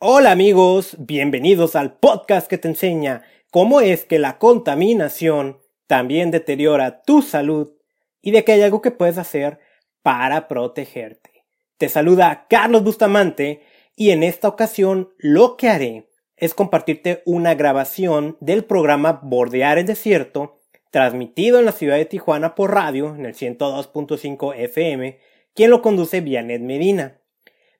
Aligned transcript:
Hola 0.00 0.30
amigos, 0.30 0.94
bienvenidos 0.96 1.74
al 1.74 1.98
podcast 1.98 2.48
que 2.48 2.56
te 2.56 2.68
enseña 2.68 3.24
cómo 3.50 3.80
es 3.80 4.04
que 4.04 4.20
la 4.20 4.38
contaminación 4.38 5.58
también 5.88 6.30
deteriora 6.30 7.02
tu 7.02 7.20
salud 7.20 7.72
y 8.22 8.30
de 8.30 8.44
que 8.44 8.52
hay 8.52 8.62
algo 8.62 8.80
que 8.80 8.92
puedes 8.92 9.18
hacer 9.18 9.58
para 10.02 10.46
protegerte. 10.46 11.44
Te 11.78 11.88
saluda 11.88 12.46
Carlos 12.48 12.84
Bustamante 12.84 13.62
y 13.96 14.10
en 14.10 14.22
esta 14.22 14.46
ocasión 14.46 15.12
lo 15.18 15.56
que 15.56 15.68
haré 15.68 16.08
es 16.36 16.54
compartirte 16.54 17.24
una 17.26 17.56
grabación 17.56 18.36
del 18.38 18.64
programa 18.64 19.18
Bordear 19.24 19.78
el 19.78 19.86
Desierto 19.86 20.60
transmitido 20.92 21.58
en 21.58 21.64
la 21.64 21.72
ciudad 21.72 21.96
de 21.96 22.04
Tijuana 22.04 22.54
por 22.54 22.72
radio 22.72 23.16
en 23.16 23.26
el 23.26 23.34
102.5 23.34 24.54
FM, 24.58 25.18
quien 25.54 25.70
lo 25.70 25.82
conduce 25.82 26.20
Vianet 26.20 26.62
Medina. 26.62 27.20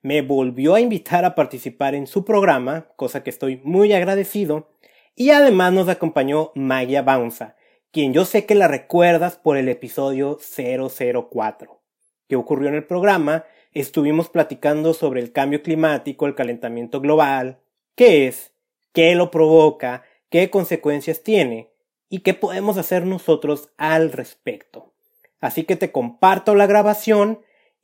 Me 0.00 0.22
volvió 0.22 0.74
a 0.74 0.80
invitar 0.80 1.24
a 1.24 1.34
participar 1.34 1.94
en 1.94 2.06
su 2.06 2.24
programa, 2.24 2.86
cosa 2.96 3.24
que 3.24 3.30
estoy 3.30 3.60
muy 3.64 3.92
agradecido, 3.92 4.68
y 5.16 5.30
además 5.30 5.72
nos 5.72 5.88
acompañó 5.88 6.52
Magia 6.54 7.02
Baunza, 7.02 7.56
quien 7.90 8.12
yo 8.12 8.24
sé 8.24 8.46
que 8.46 8.54
la 8.54 8.68
recuerdas 8.68 9.36
por 9.36 9.56
el 9.56 9.68
episodio 9.68 10.38
004. 10.38 11.80
¿Qué 12.28 12.36
ocurrió 12.36 12.68
en 12.68 12.76
el 12.76 12.86
programa? 12.86 13.44
Estuvimos 13.72 14.28
platicando 14.28 14.94
sobre 14.94 15.20
el 15.20 15.32
cambio 15.32 15.62
climático, 15.62 16.26
el 16.26 16.36
calentamiento 16.36 17.00
global, 17.00 17.58
qué 17.96 18.28
es, 18.28 18.52
qué 18.92 19.16
lo 19.16 19.32
provoca, 19.32 20.04
qué 20.30 20.50
consecuencias 20.50 21.22
tiene 21.24 21.70
y 22.08 22.20
qué 22.20 22.34
podemos 22.34 22.76
hacer 22.76 23.04
nosotros 23.04 23.70
al 23.76 24.12
respecto. 24.12 24.92
Así 25.40 25.64
que 25.64 25.76
te 25.76 25.90
comparto 25.90 26.54
la 26.54 26.66
grabación 26.66 27.40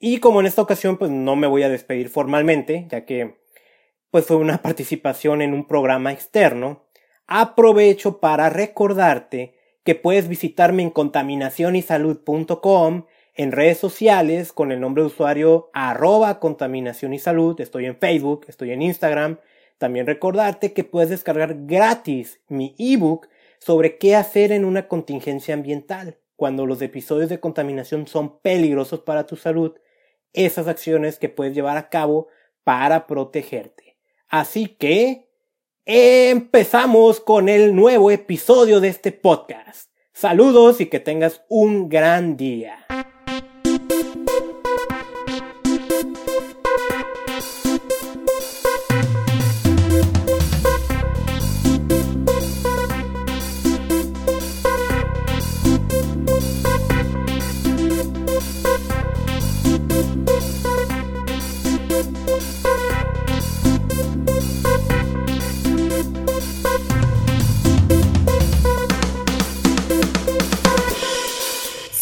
y 0.07 0.19
como 0.19 0.41
en 0.41 0.47
esta 0.47 0.61
ocasión 0.61 0.99
pues 0.99 1.11
no 1.11 1.35
me 1.35 1.47
voy 1.47 1.63
a 1.63 1.71
despedir 1.71 2.11
formalmente, 2.11 2.87
ya 2.91 3.07
que 3.07 3.39
pues 4.11 4.27
fue 4.27 4.37
una 4.37 4.59
participación 4.63 5.41
en 5.41 5.55
un 5.55 5.67
programa 5.67 6.13
externo, 6.13 6.85
aprovecho 7.27 8.21
para 8.21 8.51
recordarte 8.51 9.55
que 9.83 9.95
puedes 9.95 10.29
visitarme 10.29 10.83
en 10.83 10.91
contaminacionysalud.com, 10.91 13.07
en 13.35 13.53
redes 13.53 13.79
sociales 13.79 14.53
con 14.53 14.73
el 14.73 14.81
nombre 14.81 15.03
de 15.03 15.07
usuario 15.07 15.71
arroba 15.73 16.39
contaminación 16.39 17.15
y 17.15 17.19
salud, 17.19 17.59
estoy 17.59 17.87
en 17.87 17.97
Facebook, 17.97 18.45
estoy 18.47 18.73
en 18.73 18.83
Instagram, 18.83 19.39
también 19.79 20.07
recordarte 20.07 20.75
que 20.75 20.85
puedes 20.85 21.09
descargar 21.09 21.65
gratis 21.65 22.43
mi 22.49 22.75
ebook 22.79 23.29
sobre 23.59 23.97
qué 23.97 24.17
hacer 24.17 24.53
en 24.53 24.67
una 24.67 24.87
contingencia 24.87 25.55
ambiental 25.55 26.19
cuando 26.37 26.67
los 26.67 26.83
episodios 26.83 27.31
de 27.31 27.41
contaminación 27.41 28.07
son 28.07 28.39
peligrosos 28.41 29.01
para 29.01 29.25
tu 29.25 29.37
salud, 29.37 29.73
esas 30.35 30.69
acciones 30.69 31.19
que 31.19 31.29
puedes 31.29 31.55
llevar 31.55 31.77
a 31.77 31.89
cabo 31.89 32.29
para 32.65 33.07
protegerte. 33.07 33.97
Así 34.29 34.67
que 34.67 35.31
empezamos 35.87 37.21
con 37.21 37.49
el 37.49 37.75
nuevo 37.75 38.11
episodio 38.11 38.81
de 38.81 38.89
este 38.89 39.13
podcast. 39.13 39.91
Saludos 40.13 40.81
y 40.81 40.87
que 40.87 41.01
tengas 41.01 41.43
un 41.49 41.89
gran 41.89 42.37
día. 42.37 42.84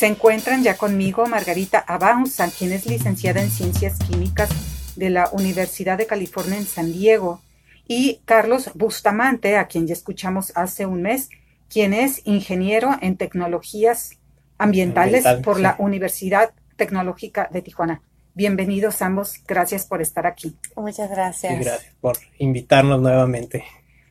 Se 0.03 0.09
encuentran 0.09 0.65
ya 0.65 0.77
conmigo 0.77 1.27
Margarita 1.27 1.79
Abaunza, 1.79 2.51
quien 2.51 2.73
es 2.73 2.87
licenciada 2.87 3.41
en 3.41 3.53
Ciencias 3.53 4.01
Químicas 4.01 4.51
de 4.97 5.11
la 5.11 5.31
Universidad 5.31 5.97
de 5.97 6.09
California 6.09 6.59
en 6.59 6.67
San 6.67 6.93
Diego, 6.93 7.41
y 7.87 8.21
Carlos 8.25 8.73
Bustamante, 8.75 9.57
a 9.57 9.69
quien 9.69 9.87
ya 9.87 9.93
escuchamos 9.93 10.51
hace 10.57 10.87
un 10.87 11.03
mes, 11.03 11.31
quien 11.69 11.95
es 11.95 12.27
ingeniero 12.27 12.97
en 13.01 13.17
tecnologías 13.17 14.19
ambientales 14.59 15.25
Ambiental, 15.25 15.45
por 15.45 15.59
sí. 15.59 15.63
la 15.63 15.77
Universidad 15.79 16.51
Tecnológica 16.75 17.49
de 17.53 17.63
Tijuana. 17.63 18.03
Bienvenidos 18.35 19.03
ambos, 19.03 19.37
gracias 19.47 19.87
por 19.87 20.03
estar 20.03 20.27
aquí. 20.27 20.57
Muchas 20.75 21.11
gracias. 21.11 21.53
Y 21.53 21.65
gracias 21.65 21.95
por 22.01 22.19
invitarnos 22.39 23.01
nuevamente. 23.01 23.63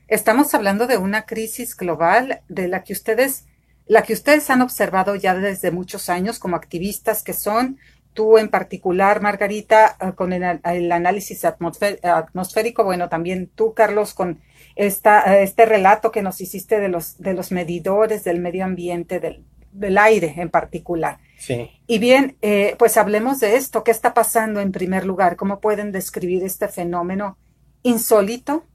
Estamos 0.08 0.54
hablando 0.54 0.88
de 0.88 0.96
una 0.96 1.26
crisis 1.26 1.76
global 1.76 2.44
de 2.48 2.70
la 2.70 2.86
que 2.86 2.94
ustedes, 2.94 3.44
la 3.88 4.04
que 4.04 4.14
ustedes 4.14 4.50
han 4.50 4.62
observado 4.62 5.16
ya 5.16 5.36
desde 5.36 5.72
muchos 5.72 6.10
años 6.10 6.40
como 6.40 6.56
activistas 6.56 7.24
que 7.24 7.34
son, 7.34 7.78
tú 8.14 8.38
en 8.38 8.50
particular, 8.50 9.22
Margarita, 9.22 9.98
eh, 10.00 10.14
con 10.16 10.34
el, 10.34 10.60
el 10.64 10.92
análisis 10.92 11.44
atmosfé- 11.44 12.04
atmosférico, 12.04 12.84
bueno, 12.84 13.10
también 13.10 13.50
tú, 13.54 13.74
Carlos, 13.74 14.14
con 14.14 14.42
esta, 14.76 15.40
este 15.40 15.66
relato 15.66 16.12
que 16.12 16.22
nos 16.22 16.42
hiciste 16.42 16.80
de 16.80 16.90
los, 16.90 17.18
de 17.20 17.34
los 17.34 17.52
medidores 17.52 18.24
del 18.24 18.40
medio 18.40 18.66
ambiente, 18.66 19.20
del, 19.20 19.46
del 19.72 19.98
aire 19.98 20.34
en 20.38 20.50
particular. 20.50 21.20
Sí. 21.38 21.72
Y 21.88 22.00
bien, 22.00 22.38
eh, 22.42 22.76
pues 22.78 22.98
hablemos 22.98 23.40
de 23.40 23.56
esto. 23.56 23.84
¿Qué 23.84 23.92
está 23.92 24.14
pasando 24.14 24.60
en 24.60 24.72
primer 24.72 25.06
lugar? 25.06 25.36
¿Cómo 25.36 25.60
pueden 25.60 25.92
describir 25.92 26.44
este 26.44 26.68
fenómeno 26.68 27.38
insólito, 27.84 28.66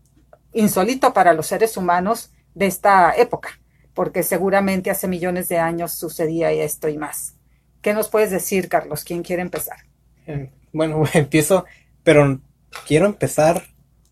insólito 0.52 1.12
para 1.12 1.32
los 1.32 1.46
seres 1.46 1.76
humanos 1.76 2.32
de 2.54 2.66
esta 2.66 3.14
época? 3.16 3.60
Porque 3.96 4.22
seguramente 4.22 4.90
hace 4.90 5.08
millones 5.08 5.48
de 5.48 5.58
años 5.58 5.94
sucedía 5.94 6.52
esto 6.52 6.88
y 6.88 6.98
más. 6.98 7.34
¿Qué 7.80 7.94
nos 7.94 8.10
puedes 8.10 8.30
decir, 8.30 8.68
Carlos? 8.68 9.04
¿Quién 9.04 9.22
quiere 9.22 9.42
empezar? 9.42 9.78
Eh, 10.26 10.52
Bueno, 10.72 11.02
empiezo, 11.14 11.64
pero 12.04 12.40
quiero 12.86 13.06
empezar 13.06 13.64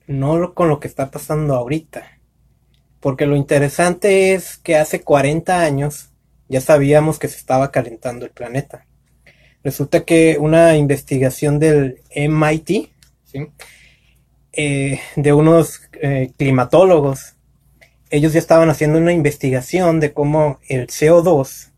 no 0.06 0.54
con 0.54 0.68
lo 0.70 0.80
que 0.80 0.88
está 0.88 1.10
pasando 1.10 1.54
ahorita. 1.54 2.18
Porque 3.00 3.26
lo 3.26 3.36
interesante 3.36 4.34
es 4.34 4.56
que 4.56 4.76
hace 4.76 5.02
40 5.02 5.60
años 5.60 6.10
ya 6.48 6.62
sabíamos 6.62 7.18
que 7.18 7.28
se 7.28 7.36
estaba 7.36 7.70
calentando 7.70 8.24
el 8.24 8.32
planeta. 8.32 8.86
Resulta 9.62 10.04
que 10.06 10.38
una 10.40 10.76
investigación 10.78 11.58
del 11.58 12.02
MIT, 12.14 12.90
¿sí? 13.24 13.48
Eh, 14.52 15.00
de 15.16 15.32
unos 15.34 15.82
eh, 16.00 16.32
climatólogos, 16.38 17.33
ellos 18.14 18.32
ya 18.32 18.38
estaban 18.38 18.70
haciendo 18.70 18.98
una 18.98 19.12
investigación 19.12 19.98
de 19.98 20.12
cómo 20.12 20.60
el 20.68 20.86
CO2 20.86 21.72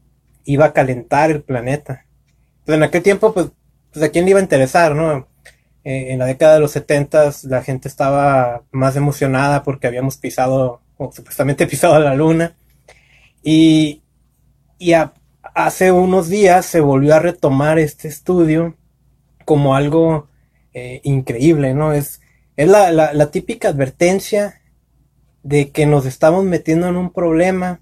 iba 0.44 0.66
a 0.66 0.72
calentar 0.74 1.30
el 1.30 1.42
planeta. 1.42 2.04
Pues 2.66 2.76
en 2.76 2.82
aquel 2.82 3.02
tiempo, 3.02 3.32
pues, 3.32 3.47
pues 3.91 4.04
a 4.04 4.10
quién 4.10 4.26
le 4.26 4.32
iba 4.32 4.41
a 4.41 4.42
interesar, 4.42 4.94
¿no? 4.94 5.28
Eh, 5.82 6.12
en 6.12 6.19
la 6.19 6.26
década 6.26 6.54
de 6.54 6.60
los 6.60 6.72
70 6.72 7.32
la 7.44 7.62
gente 7.62 7.88
estaba 7.88 8.64
más 8.70 8.96
emocionada 8.96 9.62
porque 9.62 9.86
habíamos 9.86 10.19
pisado, 10.19 10.82
o 10.98 11.10
supuestamente 11.10 11.66
pisado 11.69 11.98
la 12.00 12.14
luna. 12.14 12.54
Y, 13.42 14.02
y 14.78 14.92
hace 15.54 15.91
unos 15.91 16.28
días 16.28 16.66
se 16.66 16.80
volvió 16.80 17.14
a 17.14 17.20
retomar 17.20 17.78
este 17.78 18.08
estudio 18.08 18.76
como 19.46 19.75
algo 19.75 20.28
eh, 20.75 21.00
increíble, 21.02 21.72
¿no? 21.72 21.94
Es, 21.94 22.20
es 22.56 22.69
la, 22.69 22.91
la 22.91 23.30
típica 23.30 23.69
advertencia 23.69 24.60
de 25.46 25.70
que 25.70 25.86
nos 25.86 26.06
estamos 26.06 26.44
metiendo 26.44 26.88
en 26.88 26.96
un 26.96 27.12
problema 27.12 27.80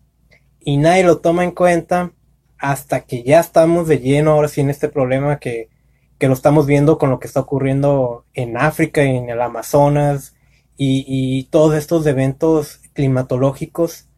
y 0.61 0.77
nadie 0.77 1.03
lo 1.03 1.19
toma 1.19 1.45
en 1.45 1.53
cuenta 1.53 2.13
hasta 2.59 3.01
que 3.01 3.23
ya 3.23 3.41
estamos 3.41 3.89
de 3.89 4.01
lleno 4.01 4.33
ahora 4.33 4.49
sí 4.49 4.61
en 4.61 4.69
este 4.69 4.91
problema 4.91 5.39
que, 5.39 5.71
que 6.19 6.29
lo 6.29 6.35
estamos 6.35 6.67
viendo 6.67 6.99
con 6.99 7.09
lo 7.09 7.19
que 7.19 7.27
está 7.27 7.41
ocurriendo 7.41 8.27
en 8.35 8.59
África, 8.59 9.03
en 9.03 9.31
el 9.31 9.41
Amazonas 9.41 10.35
y, 10.77 11.07
y 11.09 11.45
todos 11.45 11.75
estos 11.75 12.07
eventos 12.07 12.83
climatológicos 12.93 14.09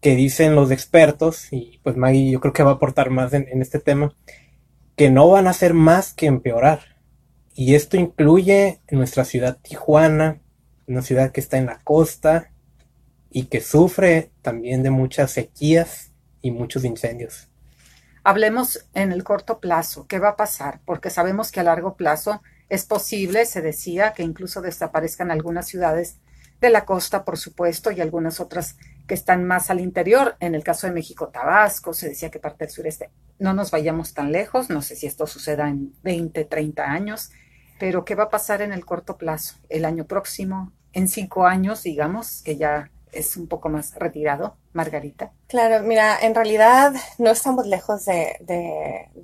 que 0.00 0.16
dicen 0.16 0.56
los 0.56 0.72
expertos, 0.72 1.52
y 1.52 1.80
pues 1.84 1.96
Maggie 1.96 2.32
yo 2.32 2.40
creo 2.40 2.52
que 2.52 2.62
va 2.64 2.72
a 2.72 2.74
aportar 2.74 3.10
más 3.10 3.32
en, 3.32 3.62
este 3.62 3.78
tema, 3.78 4.14
que 4.96 5.10
no 5.10 5.28
van 5.28 5.46
a 5.46 5.50
hacer 5.50 5.74
más 5.74 6.12
que 6.14 6.26
empeorar. 6.26 6.80
Y 7.54 7.74
esto 7.74 7.96
incluye 7.96 8.80
nuestra 8.90 9.24
ciudad 9.24 9.58
Tijuana, 9.60 10.40
una 10.86 11.02
ciudad 11.02 11.32
que 11.32 11.40
está 11.40 11.58
en 11.58 11.66
la 11.66 11.80
costa 11.82 12.52
y 13.30 13.44
que 13.46 13.60
sufre 13.60 14.30
también 14.42 14.82
de 14.82 14.90
muchas 14.90 15.32
sequías 15.32 16.12
y 16.40 16.50
muchos 16.50 16.84
incendios. 16.84 17.48
Hablemos 18.24 18.86
en 18.94 19.12
el 19.12 19.24
corto 19.24 19.58
plazo. 19.58 20.06
¿Qué 20.06 20.18
va 20.18 20.30
a 20.30 20.36
pasar? 20.36 20.80
Porque 20.84 21.10
sabemos 21.10 21.50
que 21.50 21.60
a 21.60 21.64
largo 21.64 21.96
plazo 21.96 22.42
es 22.68 22.84
posible, 22.84 23.46
se 23.46 23.62
decía, 23.62 24.12
que 24.12 24.22
incluso 24.22 24.60
desaparezcan 24.60 25.30
algunas 25.30 25.66
ciudades 25.66 26.18
de 26.60 26.70
la 26.70 26.84
costa, 26.84 27.24
por 27.24 27.38
supuesto, 27.38 27.90
y 27.90 28.00
algunas 28.00 28.40
otras 28.40 28.76
que 29.06 29.14
están 29.14 29.44
más 29.44 29.70
al 29.70 29.80
interior. 29.80 30.36
En 30.40 30.54
el 30.54 30.64
caso 30.64 30.86
de 30.86 30.92
México, 30.92 31.28
Tabasco, 31.28 31.94
se 31.94 32.08
decía 32.08 32.30
que 32.30 32.40
parte 32.40 32.64
del 32.64 32.72
sureste. 32.72 33.10
No 33.38 33.54
nos 33.54 33.70
vayamos 33.70 34.12
tan 34.12 34.32
lejos, 34.32 34.68
no 34.68 34.82
sé 34.82 34.96
si 34.96 35.06
esto 35.06 35.26
suceda 35.26 35.68
en 35.68 35.94
20, 36.02 36.44
30 36.44 36.84
años, 36.84 37.30
pero 37.78 38.04
¿qué 38.04 38.14
va 38.14 38.24
a 38.24 38.30
pasar 38.30 38.60
en 38.60 38.72
el 38.72 38.84
corto 38.84 39.16
plazo? 39.16 39.56
El 39.68 39.84
año 39.84 40.04
próximo, 40.04 40.72
en 40.92 41.08
cinco 41.08 41.46
años, 41.46 41.84
digamos, 41.84 42.42
que 42.42 42.56
ya 42.56 42.90
es 43.18 43.36
un 43.36 43.46
poco 43.46 43.68
más 43.68 43.94
retirado, 43.94 44.56
Margarita? 44.72 45.32
Claro, 45.48 45.84
mira, 45.84 46.18
en 46.20 46.34
realidad 46.34 46.92
no 47.18 47.30
estamos 47.30 47.66
lejos 47.66 48.04
de, 48.04 48.36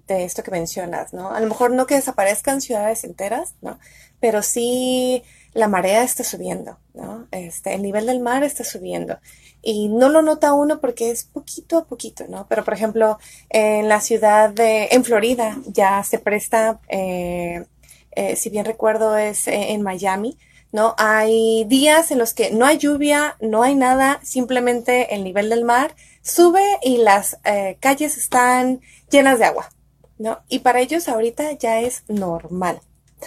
de, 0.06 0.24
esto 0.24 0.42
que 0.42 0.50
mencionas, 0.50 1.12
¿no? 1.12 1.30
A 1.30 1.40
lo 1.40 1.46
mejor 1.46 1.70
no 1.70 1.86
que 1.86 1.94
desaparezcan 1.94 2.60
ciudades 2.60 3.04
enteras, 3.04 3.54
¿no? 3.62 3.78
Pero 4.20 4.42
sí 4.42 5.22
la 5.52 5.68
marea 5.68 6.02
está 6.02 6.24
subiendo, 6.24 6.78
¿no? 6.92 7.28
Este, 7.30 7.74
el 7.74 7.82
nivel 7.82 8.06
del 8.06 8.20
mar 8.20 8.42
está 8.42 8.64
subiendo. 8.64 9.18
Y 9.62 9.88
no 9.88 10.08
lo 10.08 10.20
nota 10.20 10.52
uno 10.52 10.80
porque 10.80 11.10
es 11.10 11.24
poquito 11.24 11.78
a 11.78 11.84
poquito, 11.86 12.24
¿no? 12.28 12.46
Pero, 12.48 12.64
por 12.64 12.74
ejemplo, 12.74 13.18
en 13.48 13.88
la 13.88 14.00
ciudad 14.00 14.50
de, 14.50 14.88
en 14.90 15.04
Florida, 15.04 15.58
ya 15.66 16.02
se 16.04 16.18
presta, 16.18 16.80
eh, 16.88 17.64
eh, 18.10 18.36
si 18.36 18.50
bien 18.50 18.64
recuerdo, 18.64 19.16
es 19.16 19.48
eh, 19.48 19.72
en 19.72 19.82
Miami, 19.82 20.36
¿no? 20.74 20.96
Hay 20.98 21.62
días 21.66 22.10
en 22.10 22.18
los 22.18 22.34
que 22.34 22.50
no 22.50 22.66
hay 22.66 22.78
lluvia, 22.78 23.36
no 23.40 23.62
hay 23.62 23.76
nada, 23.76 24.18
simplemente 24.24 25.14
el 25.14 25.22
nivel 25.22 25.48
del 25.48 25.64
mar 25.64 25.94
sube 26.20 26.64
y 26.82 26.96
las 26.96 27.38
eh, 27.44 27.76
calles 27.78 28.18
están 28.18 28.80
llenas 29.08 29.38
de 29.38 29.44
agua, 29.44 29.70
¿no? 30.18 30.40
Y 30.48 30.58
para 30.58 30.80
ellos 30.80 31.06
ahorita 31.08 31.52
ya 31.52 31.80
es 31.80 32.02
normal, 32.08 32.80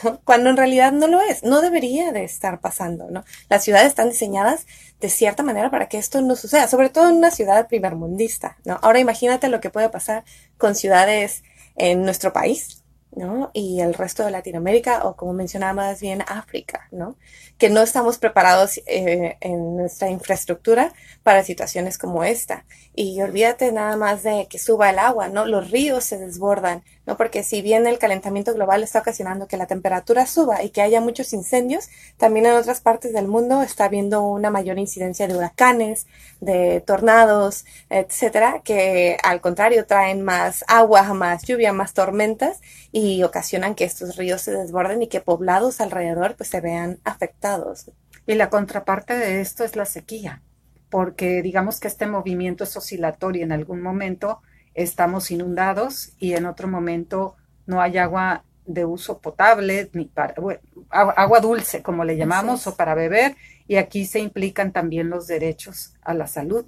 ¿no? 0.03 0.19
Cuando 0.25 0.49
en 0.49 0.57
realidad 0.57 0.91
no 0.91 1.07
lo 1.07 1.21
es, 1.21 1.41
no 1.43 1.61
debería 1.61 2.11
de 2.11 2.25
estar 2.25 2.59
pasando, 2.59 3.09
¿no? 3.09 3.23
Las 3.47 3.63
ciudades 3.63 3.87
están 3.87 4.09
diseñadas 4.09 4.67
de 4.99 5.07
cierta 5.07 5.41
manera 5.41 5.71
para 5.71 5.87
que 5.87 5.99
esto 5.99 6.19
no 6.19 6.35
suceda, 6.35 6.67
sobre 6.67 6.89
todo 6.89 7.07
en 7.07 7.15
una 7.15 7.31
ciudad 7.31 7.69
primermundista, 7.69 8.57
¿no? 8.65 8.77
Ahora 8.81 8.99
imagínate 8.99 9.47
lo 9.47 9.61
que 9.61 9.69
puede 9.69 9.87
pasar 9.87 10.25
con 10.57 10.75
ciudades 10.75 11.43
en 11.77 12.03
nuestro 12.03 12.33
país, 12.33 12.76
¿no? 13.11 13.51
Y 13.53 13.81
el 13.81 13.93
resto 13.93 14.23
de 14.23 14.31
Latinoamérica 14.31 15.05
o 15.05 15.15
como 15.15 15.33
mencionaba 15.33 15.73
más 15.73 16.01
bien 16.01 16.23
África, 16.27 16.87
¿no? 16.91 17.15
Que 17.57 17.69
no 17.69 17.81
estamos 17.81 18.17
preparados 18.17 18.79
eh, 18.85 19.37
en 19.41 19.77
nuestra 19.77 20.09
infraestructura 20.09 20.93
para 21.23 21.43
situaciones 21.43 21.97
como 21.97 22.23
esta. 22.23 22.65
Y 22.93 23.21
olvídate 23.21 23.71
nada 23.71 23.97
más 23.97 24.23
de 24.23 24.47
que 24.49 24.59
suba 24.59 24.89
el 24.89 24.99
agua, 24.99 25.29
¿no? 25.29 25.45
Los 25.45 25.71
ríos 25.71 26.03
se 26.03 26.17
desbordan, 26.17 26.83
¿no? 27.07 27.15
Porque 27.17 27.41
si 27.41 27.61
bien 27.61 27.87
el 27.87 27.97
calentamiento 27.97 28.53
global 28.53 28.83
está 28.83 28.99
ocasionando 28.99 29.47
que 29.47 29.55
la 29.57 29.65
temperatura 29.65 30.27
suba 30.27 30.61
y 30.61 30.69
que 30.69 30.81
haya 30.81 30.99
muchos 30.99 31.33
incendios, 31.33 31.89
también 32.17 32.45
en 32.45 32.53
otras 32.53 32.81
partes 32.81 33.13
del 33.13 33.27
mundo 33.29 33.63
está 33.63 33.85
habiendo 33.85 34.21
una 34.21 34.51
mayor 34.51 34.77
incidencia 34.77 35.25
de 35.27 35.35
huracanes, 35.35 36.05
de 36.41 36.81
tornados, 36.81 37.65
etcétera, 37.89 38.61
que 38.63 39.17
al 39.23 39.39
contrario 39.39 39.85
traen 39.85 40.21
más 40.21 40.65
agua, 40.67 41.13
más 41.13 41.43
lluvia, 41.43 41.71
más 41.71 41.93
tormentas 41.93 42.59
y 42.91 43.23
ocasionan 43.23 43.73
que 43.73 43.85
estos 43.85 44.17
ríos 44.17 44.41
se 44.41 44.51
desborden 44.51 45.01
y 45.01 45.07
que 45.07 45.21
poblados 45.21 45.79
alrededor 45.79 46.35
pues 46.35 46.49
se 46.49 46.59
vean 46.59 46.99
afectados. 47.05 47.89
Y 48.25 48.35
la 48.35 48.49
contraparte 48.49 49.17
de 49.17 49.39
esto 49.39 49.63
es 49.63 49.77
la 49.77 49.85
sequía, 49.85 50.41
porque 50.89 51.41
digamos 51.41 51.79
que 51.79 51.87
este 51.87 52.05
movimiento 52.05 52.65
es 52.65 52.75
oscilatorio. 52.75 53.43
En 53.43 53.53
algún 53.53 53.81
momento 53.81 54.41
estamos 54.77 55.31
inundados 55.31 56.13
y 56.19 56.33
en 56.33 56.45
otro 56.45 56.67
momento 56.67 57.35
no 57.65 57.81
hay 57.81 57.97
agua 57.97 58.43
de 58.65 58.85
uso 58.85 59.19
potable, 59.19 59.89
ni 59.93 60.05
para, 60.05 60.35
bueno, 60.35 60.59
agua 60.89 61.39
dulce, 61.39 61.81
como 61.81 62.03
le 62.03 62.15
llamamos, 62.15 62.67
o 62.67 62.75
para 62.75 62.95
beber, 62.95 63.35
y 63.67 63.77
aquí 63.77 64.05
se 64.05 64.19
implican 64.19 64.71
también 64.71 65.09
los 65.09 65.25
derechos 65.25 65.95
a 66.01 66.13
la 66.13 66.27
salud, 66.27 66.65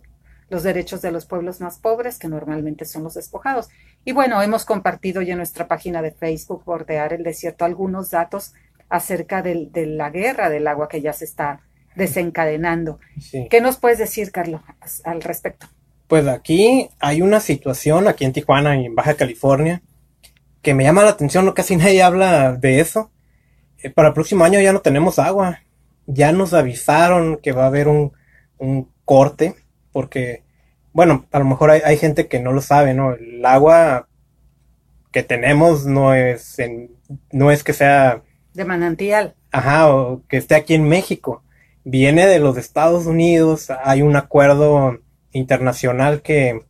los 0.50 0.63
derechos 0.63 1.01
de 1.01 1.11
los 1.11 1.25
pueblos 1.25 1.61
más 1.61 1.77
pobres, 1.77 2.17
que 2.17 2.27
normalmente 2.27 2.85
son 2.85 3.03
los 3.03 3.13
despojados. 3.13 3.69
Y 4.06 4.13
bueno, 4.13 4.41
hemos 4.41 4.65
compartido 4.65 5.21
ya 5.21 5.33
en 5.33 5.38
nuestra 5.38 5.67
página 5.67 6.01
de 6.01 6.11
Facebook, 6.11 6.63
Bordear 6.65 7.13
el 7.13 7.23
Desierto, 7.23 7.65
algunos 7.65 8.09
datos 8.09 8.53
acerca 8.88 9.44
de, 9.44 9.67
de 9.71 9.85
la 9.85 10.09
guerra 10.09 10.50
del 10.50 10.67
agua 10.67 10.88
que 10.88 11.01
ya 11.01 11.13
se 11.13 11.25
está 11.25 11.61
desencadenando. 11.95 13.00
Sí. 13.19 13.47
¿Qué 13.51 13.61
nos 13.61 13.77
puedes 13.77 14.00
decir, 14.00 14.31
Carlos, 14.31 14.61
al 15.03 15.21
respecto? 15.21 15.67
Pues 16.09 16.27
aquí 16.27 16.89
hay 17.00 17.21
una 17.21 17.39
situación, 17.39 18.07
aquí 18.07 18.25
en 18.25 18.33
Tijuana 18.33 18.75
y 18.75 18.85
en 18.88 18.95
Baja 18.95 19.13
California, 19.13 19.83
que 20.63 20.73
me 20.73 20.83
llama 20.83 21.03
la 21.03 21.11
atención, 21.11 21.45
no 21.45 21.53
casi 21.53 21.75
nadie 21.77 22.01
habla 22.01 22.53
de 22.53 22.79
eso. 22.79 23.11
Eh, 23.77 23.91
para 23.91 24.07
el 24.07 24.15
próximo 24.15 24.44
año 24.44 24.59
ya 24.59 24.73
no 24.73 24.81
tenemos 24.81 25.19
agua. 25.19 25.59
Ya 26.07 26.31
nos 26.31 26.56
avisaron 26.56 27.38
que 27.38 27.51
va 27.51 27.65
a 27.65 27.67
haber 27.67 27.88
un, 27.88 28.13
un 28.57 28.89
corte, 29.06 29.53
porque 29.91 30.41
bueno, 30.94 31.27
a 31.31 31.38
lo 31.38 31.45
mejor 31.45 31.69
hay, 31.69 31.81
hay, 31.85 31.97
gente 31.97 32.27
que 32.27 32.39
no 32.39 32.53
lo 32.53 32.61
sabe, 32.61 32.95
¿no? 32.95 33.13
El 33.13 33.45
agua 33.45 34.07
que 35.11 35.21
tenemos 35.21 35.85
no 35.85 36.15
es, 36.15 36.57
en, 36.57 36.89
no 37.31 37.51
es 37.51 37.63
que 37.63 37.73
sea... 37.73 38.23
De 38.56 38.65
manantial. 38.65 39.35
Ajá, 39.51 39.94
o 39.94 40.23
que 40.27 40.38
esté 40.38 40.56
aquí 40.56 40.73
en 40.73 40.89
México. 40.89 41.44
Viene 41.83 42.25
de 42.25 42.39
los 42.39 42.57
Estados 42.57 43.06
Unidos, 43.06 43.69
hay 43.83 44.01
un 44.01 44.15
acuerdo 44.15 44.97
internacional 45.31 46.21
que, 46.21 46.61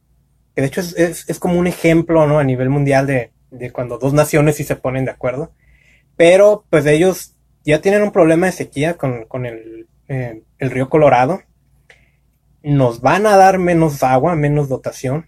que 0.56 0.61
de 0.61 0.67
hecho 0.67 0.81
es, 0.81 0.95
es, 1.29 1.39
como 1.39 1.59
un 1.59 1.67
ejemplo, 1.67 2.27
¿no? 2.27 2.39
A 2.39 2.44
nivel 2.44 2.69
mundial 2.69 3.07
de, 3.07 3.31
de 3.51 3.71
cuando 3.71 3.97
dos 3.97 4.13
naciones 4.13 4.57
sí 4.57 4.63
se 4.63 4.75
ponen 4.75 5.06
de 5.06 5.11
acuerdo. 5.11 5.51
Pero 6.15 6.65
pues 6.69 6.85
ellos 6.85 7.35
ya 7.63 7.81
tienen 7.81 8.03
un 8.03 8.11
problema 8.11 8.47
de 8.47 8.51
sequía 8.51 8.97
con, 8.97 9.25
con 9.25 9.45
el, 9.45 9.88
eh, 10.07 10.44
el 10.57 10.71
río 10.71 10.89
Colorado 10.89 11.41
nos 12.63 13.01
van 13.01 13.25
a 13.25 13.38
dar 13.38 13.57
menos 13.57 14.03
agua, 14.03 14.35
menos 14.35 14.69
dotación. 14.69 15.27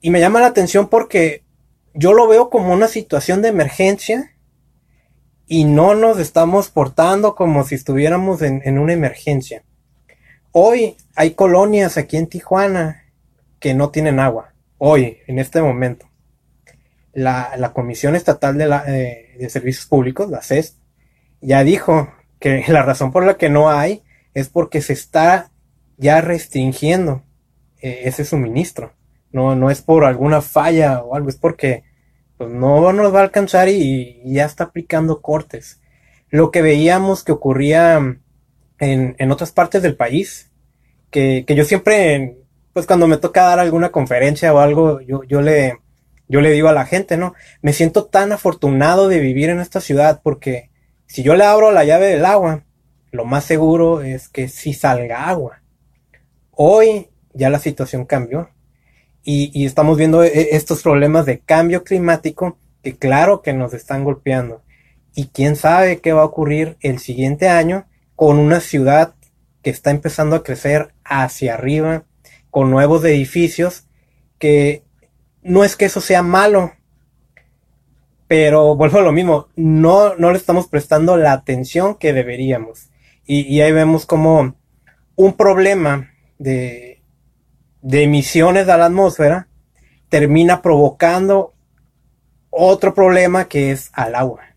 Y 0.00 0.10
me 0.10 0.20
llama 0.20 0.40
la 0.40 0.46
atención 0.46 0.88
porque 0.88 1.44
yo 1.94 2.12
lo 2.12 2.28
veo 2.28 2.50
como 2.50 2.72
una 2.72 2.88
situación 2.88 3.42
de 3.42 3.48
emergencia 3.48 4.32
y 5.46 5.64
no 5.64 5.94
nos 5.94 6.18
estamos 6.18 6.70
portando 6.70 7.34
como 7.34 7.64
si 7.64 7.74
estuviéramos 7.74 8.42
en, 8.42 8.62
en 8.64 8.78
una 8.78 8.92
emergencia. 8.92 9.64
Hoy 10.58 10.96
hay 11.14 11.32
colonias 11.32 11.98
aquí 11.98 12.16
en 12.16 12.28
Tijuana 12.28 13.04
que 13.60 13.74
no 13.74 13.90
tienen 13.90 14.18
agua. 14.18 14.54
Hoy, 14.78 15.18
en 15.26 15.38
este 15.38 15.60
momento. 15.60 16.08
La, 17.12 17.72
Comisión 17.74 18.16
Estatal 18.16 18.56
de, 18.56 18.64
la, 18.64 18.82
eh, 18.88 19.36
de 19.38 19.50
Servicios 19.50 19.84
Públicos, 19.84 20.30
la 20.30 20.40
CES, 20.40 20.78
ya 21.42 21.62
dijo 21.62 22.10
que 22.40 22.64
la 22.68 22.82
razón 22.82 23.12
por 23.12 23.26
la 23.26 23.36
que 23.36 23.50
no 23.50 23.68
hay 23.68 24.02
es 24.32 24.48
porque 24.48 24.80
se 24.80 24.94
está 24.94 25.50
ya 25.98 26.22
restringiendo 26.22 27.22
eh, 27.82 28.04
ese 28.04 28.24
suministro. 28.24 28.94
No, 29.32 29.56
no 29.56 29.70
es 29.70 29.82
por 29.82 30.06
alguna 30.06 30.40
falla 30.40 31.02
o 31.02 31.16
algo, 31.16 31.28
es 31.28 31.36
porque 31.36 31.84
pues, 32.38 32.48
no 32.48 32.94
nos 32.94 33.14
va 33.14 33.18
a 33.20 33.24
alcanzar 33.24 33.68
y, 33.68 34.22
y, 34.24 34.32
ya 34.32 34.46
está 34.46 34.64
aplicando 34.64 35.20
cortes. 35.20 35.82
Lo 36.30 36.50
que 36.50 36.62
veíamos 36.62 37.24
que 37.24 37.32
ocurría 37.32 38.22
en, 38.78 39.16
en 39.18 39.30
otras 39.32 39.52
partes 39.52 39.82
del 39.82 39.96
país, 39.96 40.50
que, 41.10 41.44
que, 41.46 41.54
yo 41.54 41.64
siempre, 41.64 42.38
pues 42.72 42.86
cuando 42.86 43.06
me 43.06 43.16
toca 43.16 43.42
dar 43.42 43.58
alguna 43.58 43.90
conferencia 43.90 44.52
o 44.52 44.58
algo, 44.58 45.00
yo, 45.00 45.22
yo 45.24 45.40
le, 45.40 45.78
yo 46.28 46.40
le 46.40 46.50
digo 46.50 46.68
a 46.68 46.72
la 46.72 46.86
gente, 46.86 47.16
¿no? 47.16 47.34
Me 47.62 47.72
siento 47.72 48.06
tan 48.06 48.32
afortunado 48.32 49.08
de 49.08 49.20
vivir 49.20 49.48
en 49.48 49.60
esta 49.60 49.80
ciudad 49.80 50.20
porque 50.22 50.70
si 51.06 51.22
yo 51.22 51.36
le 51.36 51.44
abro 51.44 51.72
la 51.72 51.84
llave 51.84 52.06
del 52.06 52.24
agua, 52.24 52.64
lo 53.12 53.24
más 53.24 53.44
seguro 53.44 54.02
es 54.02 54.28
que 54.28 54.48
sí 54.48 54.72
salga 54.72 55.28
agua. 55.28 55.62
Hoy 56.50 57.08
ya 57.32 57.50
la 57.50 57.58
situación 57.58 58.04
cambió 58.04 58.50
y, 59.22 59.50
y, 59.54 59.66
estamos 59.66 59.96
viendo 59.96 60.22
e, 60.24 60.54
estos 60.56 60.82
problemas 60.82 61.26
de 61.26 61.40
cambio 61.40 61.84
climático 61.84 62.58
que 62.82 62.96
claro 62.96 63.42
que 63.42 63.52
nos 63.52 63.74
están 63.74 64.04
golpeando. 64.04 64.62
Y 65.14 65.28
quién 65.28 65.56
sabe 65.56 66.00
qué 66.00 66.12
va 66.12 66.22
a 66.22 66.26
ocurrir 66.26 66.76
el 66.80 66.98
siguiente 66.98 67.48
año 67.48 67.86
con 68.16 68.38
una 68.38 68.60
ciudad 68.60 69.14
que 69.62 69.70
está 69.70 69.90
empezando 69.90 70.36
a 70.36 70.42
crecer 70.42 70.94
hacia 71.04 71.54
arriba, 71.54 72.04
con 72.50 72.70
nuevos 72.70 73.04
edificios, 73.04 73.86
que 74.38 74.82
no 75.42 75.62
es 75.62 75.76
que 75.76 75.84
eso 75.84 76.00
sea 76.00 76.22
malo, 76.22 76.72
pero 78.26 78.74
vuelvo 78.76 78.98
a 78.98 79.02
lo 79.02 79.12
mismo, 79.12 79.48
no, 79.54 80.16
no 80.16 80.32
le 80.32 80.38
estamos 80.38 80.66
prestando 80.66 81.16
la 81.16 81.32
atención 81.32 81.94
que 81.94 82.12
deberíamos. 82.12 82.90
Y, 83.28 83.60
ahí 83.60 83.72
vemos 83.72 84.06
como 84.06 84.54
un 85.16 85.32
problema 85.32 86.10
de, 86.38 87.02
de 87.82 88.04
emisiones 88.04 88.68
a 88.68 88.76
la 88.76 88.86
atmósfera 88.86 89.48
termina 90.08 90.62
provocando 90.62 91.54
otro 92.50 92.94
problema 92.94 93.48
que 93.48 93.72
es 93.72 93.90
al 93.92 94.14
agua. 94.14 94.55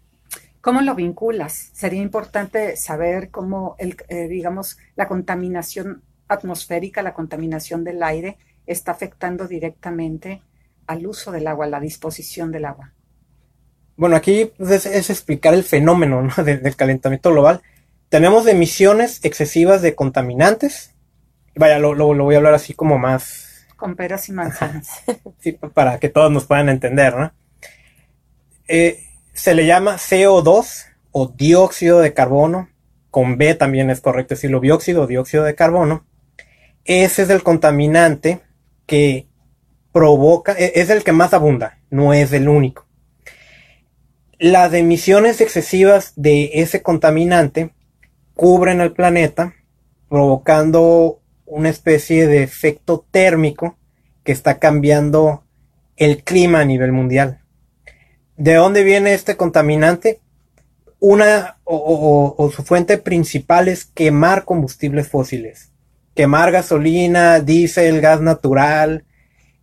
¿Cómo 0.62 0.82
lo 0.82 0.94
vinculas? 0.94 1.70
Sería 1.74 2.02
importante 2.02 2.76
saber 2.76 3.30
cómo, 3.30 3.76
el, 3.80 3.96
eh, 4.10 4.28
digamos, 4.28 4.78
la 4.96 5.08
contaminación 5.08 6.04
atmosférica, 6.28 7.02
la 7.02 7.14
contaminación 7.14 7.84
del 7.84 8.04
aire, 8.04 8.38
está 8.68 8.92
afectando 8.92 9.48
directamente 9.48 10.42
al 10.86 11.08
uso 11.08 11.32
del 11.32 11.48
agua, 11.48 11.66
a 11.66 11.70
la 11.70 11.80
disposición 11.80 12.52
del 12.52 12.66
agua. 12.66 12.94
Bueno, 13.96 14.16
aquí 14.16 14.52
es, 14.60 14.86
es 14.86 15.10
explicar 15.10 15.54
el 15.54 15.64
fenómeno 15.64 16.22
¿no? 16.22 16.44
de, 16.44 16.58
del 16.58 16.76
calentamiento 16.76 17.32
global. 17.32 17.62
Tenemos 18.10 18.48
emisiones 18.48 19.24
excesivas 19.24 19.82
de 19.82 19.96
contaminantes, 19.96 20.96
vaya, 21.56 21.80
lo, 21.80 21.94
lo, 21.94 22.14
lo, 22.14 22.24
voy 22.26 22.36
a 22.36 22.40
hablar 22.40 22.54
así 22.54 22.74
como 22.74 22.98
más. 22.98 23.68
Con 23.76 23.96
peras 23.96 24.28
y 24.28 24.34
manzanas. 24.34 24.90
sí, 25.40 25.54
para 25.74 26.00
que 26.00 26.10
todos 26.10 26.32
nos 26.32 26.46
puedan 26.46 26.70
entender, 26.70 27.16
¿no? 27.16 27.32
Eh, 28.68 29.09
se 29.40 29.56
le 29.56 29.66
llama 29.66 29.96
CO2 29.96 30.88
o 31.12 31.28
dióxido 31.28 32.02
de 32.02 32.14
carbono 32.14 32.68
con 33.10 33.38
B 33.38 33.56
también 33.56 33.90
es 33.90 34.02
correcto 34.02 34.36
decirlo, 34.36 34.60
bióxido 34.60 35.04
o 35.04 35.08
dióxido 35.08 35.46
de 35.46 35.56
carbono, 35.56 36.06
ese 36.84 37.24
es 37.24 37.30
el 37.30 37.42
contaminante 37.42 38.42
que 38.86 39.28
provoca, 39.94 40.54
e, 40.58 40.74
es 40.76 40.90
el 40.90 41.04
que 41.04 41.14
más 41.14 41.34
abunda, 41.34 41.80
no 41.90 42.14
es 42.14 42.34
el 42.34 42.50
único. 42.50 42.86
Las 44.38 44.74
emisiones 44.74 45.40
excesivas 45.40 46.14
de 46.18 46.52
ese 46.56 46.82
contaminante 46.82 47.72
cubren 48.36 48.82
el 48.82 48.92
planeta, 48.92 49.54
provocando 50.10 51.22
una 51.46 51.70
especie 51.70 52.28
de 52.28 52.44
efecto 52.44 53.06
térmico 53.10 53.78
que 54.24 54.34
está 54.34 54.60
cambiando 54.60 55.46
el 55.96 56.24
clima 56.24 56.60
a 56.60 56.66
nivel 56.66 56.92
mundial. 56.92 57.39
¿De 58.40 58.54
dónde 58.54 58.86
viene 58.86 59.14
este 59.14 59.36
contaminante? 59.36 60.22
Una 61.02 61.58
o, 61.66 62.50
su 62.56 62.64
fuente 62.64 62.98
principal 62.98 63.68
es 63.68 63.84
quemar 63.84 64.46
combustibles 64.46 65.10
fósiles. 65.10 65.74
Quemar 66.16 66.50
gasolina, 66.54 67.42
diésel, 67.42 68.00
gas 68.00 68.22
natural, 68.22 69.04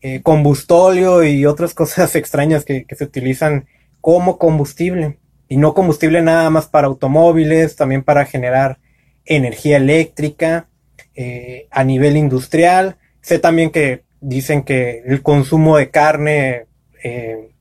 eh, 0.02 0.20
combustóleo 0.20 1.24
y 1.24 1.46
otras 1.46 1.72
cosas 1.80 2.14
extrañas 2.16 2.66
que, 2.66 2.84
se 2.94 3.04
utilizan 3.04 3.66
como 4.02 4.36
combustible. 4.36 5.16
Y 5.48 5.56
no 5.56 5.72
combustible 5.72 6.20
nada 6.20 6.50
más 6.50 6.66
para 6.66 6.88
automóviles, 6.88 7.76
también 7.76 8.02
para 8.02 8.26
generar 8.26 8.78
energía 9.24 9.78
eléctrica 9.78 10.68
eh, 11.14 11.66
a 11.70 11.82
nivel 11.82 12.18
industrial. 12.18 12.98
Sé 13.22 13.38
también 13.38 13.70
que 13.70 14.02
dicen 14.20 14.64
que 14.64 15.02
el 15.06 15.22
consumo 15.22 15.78
de 15.78 15.88
carne 15.90 16.66
eh, 17.02 17.55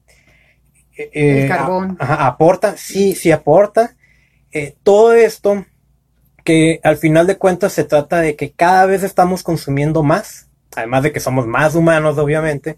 el 0.96 1.48
carbón. 1.48 1.98
aporta, 2.00 2.78
sí, 2.78 3.16
sí 3.16 3.32
aporta. 3.32 3.96
todo 4.84 5.14
esto 5.14 5.66
que 6.44 6.80
al 6.84 6.98
final 6.98 7.28
de 7.28 7.38
cuentas 7.38 7.74
se 7.74 7.84
trata 7.84 8.22
de 8.22 8.36
que 8.36 8.52
cada 8.52 8.86
vez 8.86 9.04
estamos 9.04 9.44
consumiendo 9.44 10.04
más 10.04 10.46
además 10.76 11.04
de 11.04 11.12
que 11.12 11.20
somos 11.20 11.48
más 11.48 11.76
humanos, 11.76 12.18
obviamente, 12.18 12.78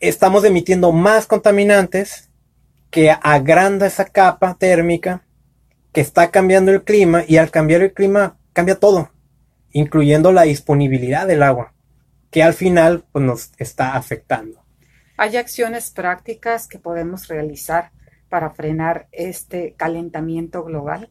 estamos 0.00 0.44
emitiendo 0.44 0.92
más 0.92 1.26
contaminantes 1.26 2.30
que 2.90 3.10
agranda 3.10 3.86
esa 3.86 4.06
capa 4.06 4.54
térmica 4.54 5.22
que 5.92 6.00
está 6.00 6.30
cambiando 6.30 6.70
el 6.72 6.82
clima 6.82 7.24
y 7.26 7.36
al 7.36 7.50
cambiar 7.50 7.82
el 7.82 7.92
clima 7.92 8.38
cambia 8.52 8.78
todo, 8.78 9.10
incluyendo 9.72 10.32
la 10.32 10.42
disponibilidad 10.42 11.26
del 11.26 11.42
agua, 11.42 11.74
que 12.30 12.42
al 12.42 12.54
final 12.54 13.04
pues, 13.12 13.24
nos 13.24 13.50
está 13.58 13.94
afectando. 13.94 14.64
Hay 15.20 15.36
acciones 15.36 15.90
prácticas 15.90 16.68
que 16.68 16.78
podemos 16.78 17.26
realizar 17.26 17.90
para 18.28 18.50
frenar 18.50 19.08
este 19.10 19.74
calentamiento 19.76 20.62
global, 20.62 21.10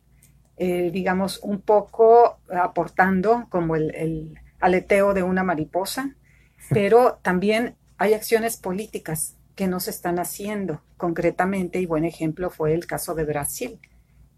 eh, 0.56 0.92
digamos, 0.94 1.42
un 1.44 1.60
poco 1.60 2.40
aportando 2.50 3.48
como 3.50 3.76
el 3.76 4.40
aleteo 4.62 5.14
de 5.14 5.24
una 5.24 5.44
mariposa, 5.44 6.16
pero 6.70 7.20
también 7.22 7.76
hay 7.98 8.14
acciones 8.14 8.56
políticas 8.56 9.36
que 9.56 9.68
no 9.68 9.82
se 9.82 9.90
están 9.90 10.20
haciendo 10.20 10.82
concretamente 10.96 11.82
y 11.82 11.86
buen 11.86 12.06
ejemplo 12.06 12.50
fue 12.50 12.74
el 12.74 12.88
caso 12.88 13.14
de 13.14 13.26
Brasil, 13.26 13.78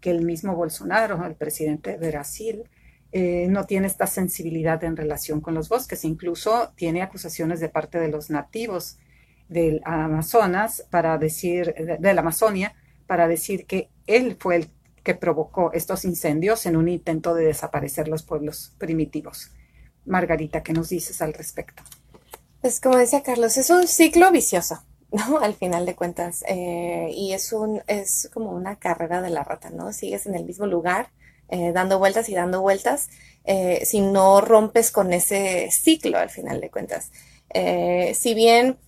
que 0.00 0.10
el 0.10 0.24
mismo 0.24 0.56
Bolsonaro, 0.56 1.24
el 1.24 1.36
presidente 1.36 1.96
de 1.96 2.10
Brasil, 2.10 2.64
eh, 3.12 3.46
no 3.48 3.66
tiene 3.66 3.86
esta 3.86 4.08
sensibilidad 4.08 4.82
en 4.82 4.96
relación 4.96 5.40
con 5.40 5.54
los 5.54 5.68
bosques, 5.68 6.04
incluso 6.04 6.72
tiene 6.74 7.02
acusaciones 7.02 7.60
de 7.60 7.68
parte 7.68 8.00
de 8.00 8.08
los 8.08 8.30
nativos 8.30 8.98
del 9.50 9.82
Amazonas 9.84 10.86
para 10.90 11.18
decir, 11.18 11.74
de 11.74 12.14
la 12.14 12.20
Amazonia, 12.20 12.74
para 13.06 13.28
decir 13.28 13.66
que 13.66 13.90
él 14.06 14.36
fue 14.38 14.56
el 14.56 14.70
que 15.02 15.14
provocó 15.14 15.72
estos 15.72 16.04
incendios 16.04 16.66
en 16.66 16.76
un 16.76 16.88
intento 16.88 17.34
de 17.34 17.46
desaparecer 17.46 18.08
los 18.08 18.22
pueblos 18.22 18.74
primitivos. 18.78 19.50
Margarita, 20.06 20.62
¿qué 20.62 20.72
nos 20.72 20.88
dices 20.90 21.20
al 21.20 21.34
respecto? 21.34 21.82
Pues 22.60 22.80
como 22.80 22.96
decía 22.96 23.22
Carlos, 23.22 23.56
es 23.56 23.70
un 23.70 23.88
ciclo 23.88 24.30
vicioso, 24.30 24.82
¿no? 25.10 25.38
Al 25.38 25.54
final 25.54 25.86
de 25.86 25.96
cuentas. 25.96 26.44
Eh, 26.46 27.10
y 27.14 27.32
es 27.32 27.52
un, 27.52 27.82
es 27.86 28.30
como 28.32 28.52
una 28.52 28.76
carrera 28.76 29.22
de 29.22 29.30
la 29.30 29.42
rata, 29.42 29.70
¿no? 29.70 29.92
Sigues 29.92 30.26
en 30.26 30.34
el 30.34 30.44
mismo 30.44 30.66
lugar, 30.66 31.10
eh, 31.48 31.72
dando 31.72 31.98
vueltas 31.98 32.28
y 32.28 32.34
dando 32.34 32.60
vueltas, 32.60 33.08
eh, 33.44 33.82
si 33.84 34.00
no 34.00 34.40
rompes 34.40 34.90
con 34.90 35.12
ese 35.12 35.70
ciclo 35.72 36.18
al 36.18 36.30
final 36.30 36.60
de 36.60 36.70
cuentas. 36.70 37.10
si 38.14 38.34
bien 38.34 38.78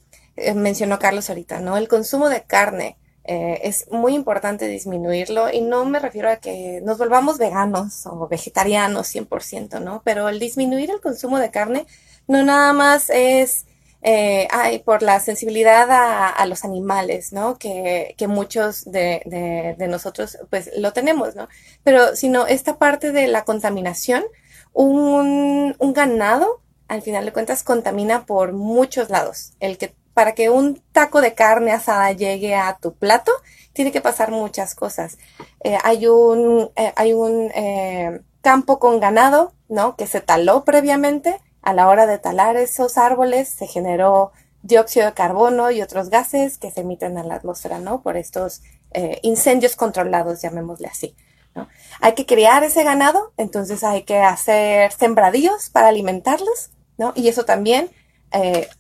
mencionó 0.55 0.99
Carlos 0.99 1.29
ahorita, 1.29 1.61
¿no? 1.61 1.77
El 1.77 1.89
consumo 1.89 2.29
de 2.29 2.43
carne 2.43 2.97
eh, 3.25 3.61
es 3.63 3.91
muy 3.91 4.15
importante 4.15 4.67
disminuirlo 4.67 5.53
y 5.53 5.61
no 5.61 5.85
me 5.85 6.01
refiero 6.01 6.29
a 6.29 6.37
que 6.37 6.81
nos 6.83 6.99
volvamos 6.99 7.39
veganos 7.39 8.07
o 8.07 8.27
vegetarianos 8.29 9.15
100%, 9.15 9.81
¿no? 9.81 10.03
Pero 10.05 10.29
el 10.29 10.39
disminuir 10.39 10.91
el 10.91 11.01
consumo 11.01 11.39
de 11.39 11.51
carne 11.51 11.87
no 12.27 12.43
nada 12.43 12.73
más 12.73 13.11
es 13.11 13.67
eh, 14.03 14.49
ay, 14.51 14.81
por 14.81 15.03
la 15.03 15.21
sensibilidad 15.21 15.89
a, 15.91 16.45
los 16.47 16.65
animales, 16.65 17.33
¿no? 17.33 17.57
Que, 17.59 18.15
que 18.19 18.27
muchos 18.27 18.85
de, 18.85 19.23
de, 19.27 19.77
de, 19.79 19.89
nosotros 19.89 20.39
pues 20.51 20.71
lo 20.77 20.93
tenemos, 20.93 21.37
¿no? 21.37 21.49
Pero 21.85 22.17
sino 22.17 22.47
esta 22.49 22.79
parte 22.79 23.13
de 23.13 23.29
la 23.29 23.45
contaminación, 23.45 24.25
un, 24.73 25.77
un 25.79 25.93
ganado 25.93 26.61
al 26.89 27.03
final 27.03 27.25
de 27.25 27.33
cuentas 27.33 27.63
contamina 27.63 28.27
por 28.27 28.53
muchos 28.53 29.09
lados. 29.09 29.53
El 29.61 29.79
que 29.79 29.95
para 30.15 30.35
que 30.35 30.51
un 30.51 30.83
taco 30.93 31.21
de 31.21 31.35
carne 31.35 31.73
asada 31.73 32.13
llegue 32.13 32.55
a 32.55 32.77
tu 32.77 32.95
plato, 32.95 33.33
tiene 33.73 33.93
que 33.93 34.01
pasar 34.01 34.31
muchas 34.31 34.75
cosas. 34.75 35.19
Eh, 35.65 35.79
hay 35.83 36.07
un, 36.07 36.71
eh, 36.77 36.93
hay 36.97 37.13
un 37.13 37.51
eh, 37.55 38.21
campo 38.41 38.79
con 38.79 39.01
ganado, 39.01 39.53
¿no? 39.69 39.97
Que 39.97 40.07
se 40.07 40.21
taló 40.21 40.65
previamente. 40.65 41.41
A 41.63 41.73
la 41.73 41.89
hora 41.89 42.07
de 42.07 42.19
talar 42.19 42.57
esos 42.57 42.99
árboles 42.99 43.49
se 43.49 43.69
generó 43.69 44.33
dióxido 44.63 45.07
de 45.07 45.15
carbono 45.15 45.71
y 45.71 45.81
otros 45.81 46.11
gases 46.11 46.59
que 46.59 46.71
se 46.71 46.81
emiten 46.81 47.19
a 47.19 47.25
la 47.25 47.37
atmósfera, 47.37 47.79
¿no? 47.79 48.03
Por 48.03 48.17
estos 48.17 48.63
incendios 49.23 49.75
controlados, 49.75 50.43
llamémosle 50.43 50.87
así. 50.87 51.17
Hay 52.01 52.13
que 52.15 52.27
criar 52.27 52.63
ese 52.63 52.85
ganado, 52.85 53.33
entonces 53.39 53.85
hay 53.85 54.03
que 54.03 54.19
hacer 54.19 54.93
sembradíos 54.93 55.71
para 55.71 55.89
alimentarlos, 55.89 56.71
¿no? 56.99 57.13
Y 57.17 57.29
eso 57.29 57.45
también 57.45 57.91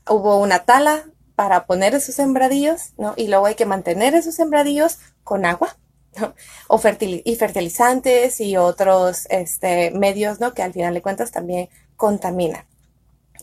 hubo 0.09 0.39
una 0.39 0.65
tala 0.65 1.05
para 1.35 1.67
poner 1.67 1.95
esos 1.95 2.15
sembradíos, 2.15 2.93
¿no? 2.99 3.15
Y 3.17 3.29
luego 3.29 3.47
hay 3.47 3.55
que 3.55 3.67
mantener 3.67 4.15
esos 4.15 4.35
sembradíos 4.35 4.99
con 5.25 5.45
agua, 5.45 5.77
¿no? 6.17 6.35
O 6.69 6.81
y 7.01 7.37
fertilizantes 7.37 8.41
y 8.41 8.57
otros 8.57 9.27
este, 9.31 9.91
medios, 9.93 10.41
¿no? 10.41 10.55
Que 10.55 10.62
al 10.62 10.73
final 10.73 10.95
de 10.95 11.03
cuentas 11.03 11.31
también 11.31 11.69
contaminan. 11.97 12.65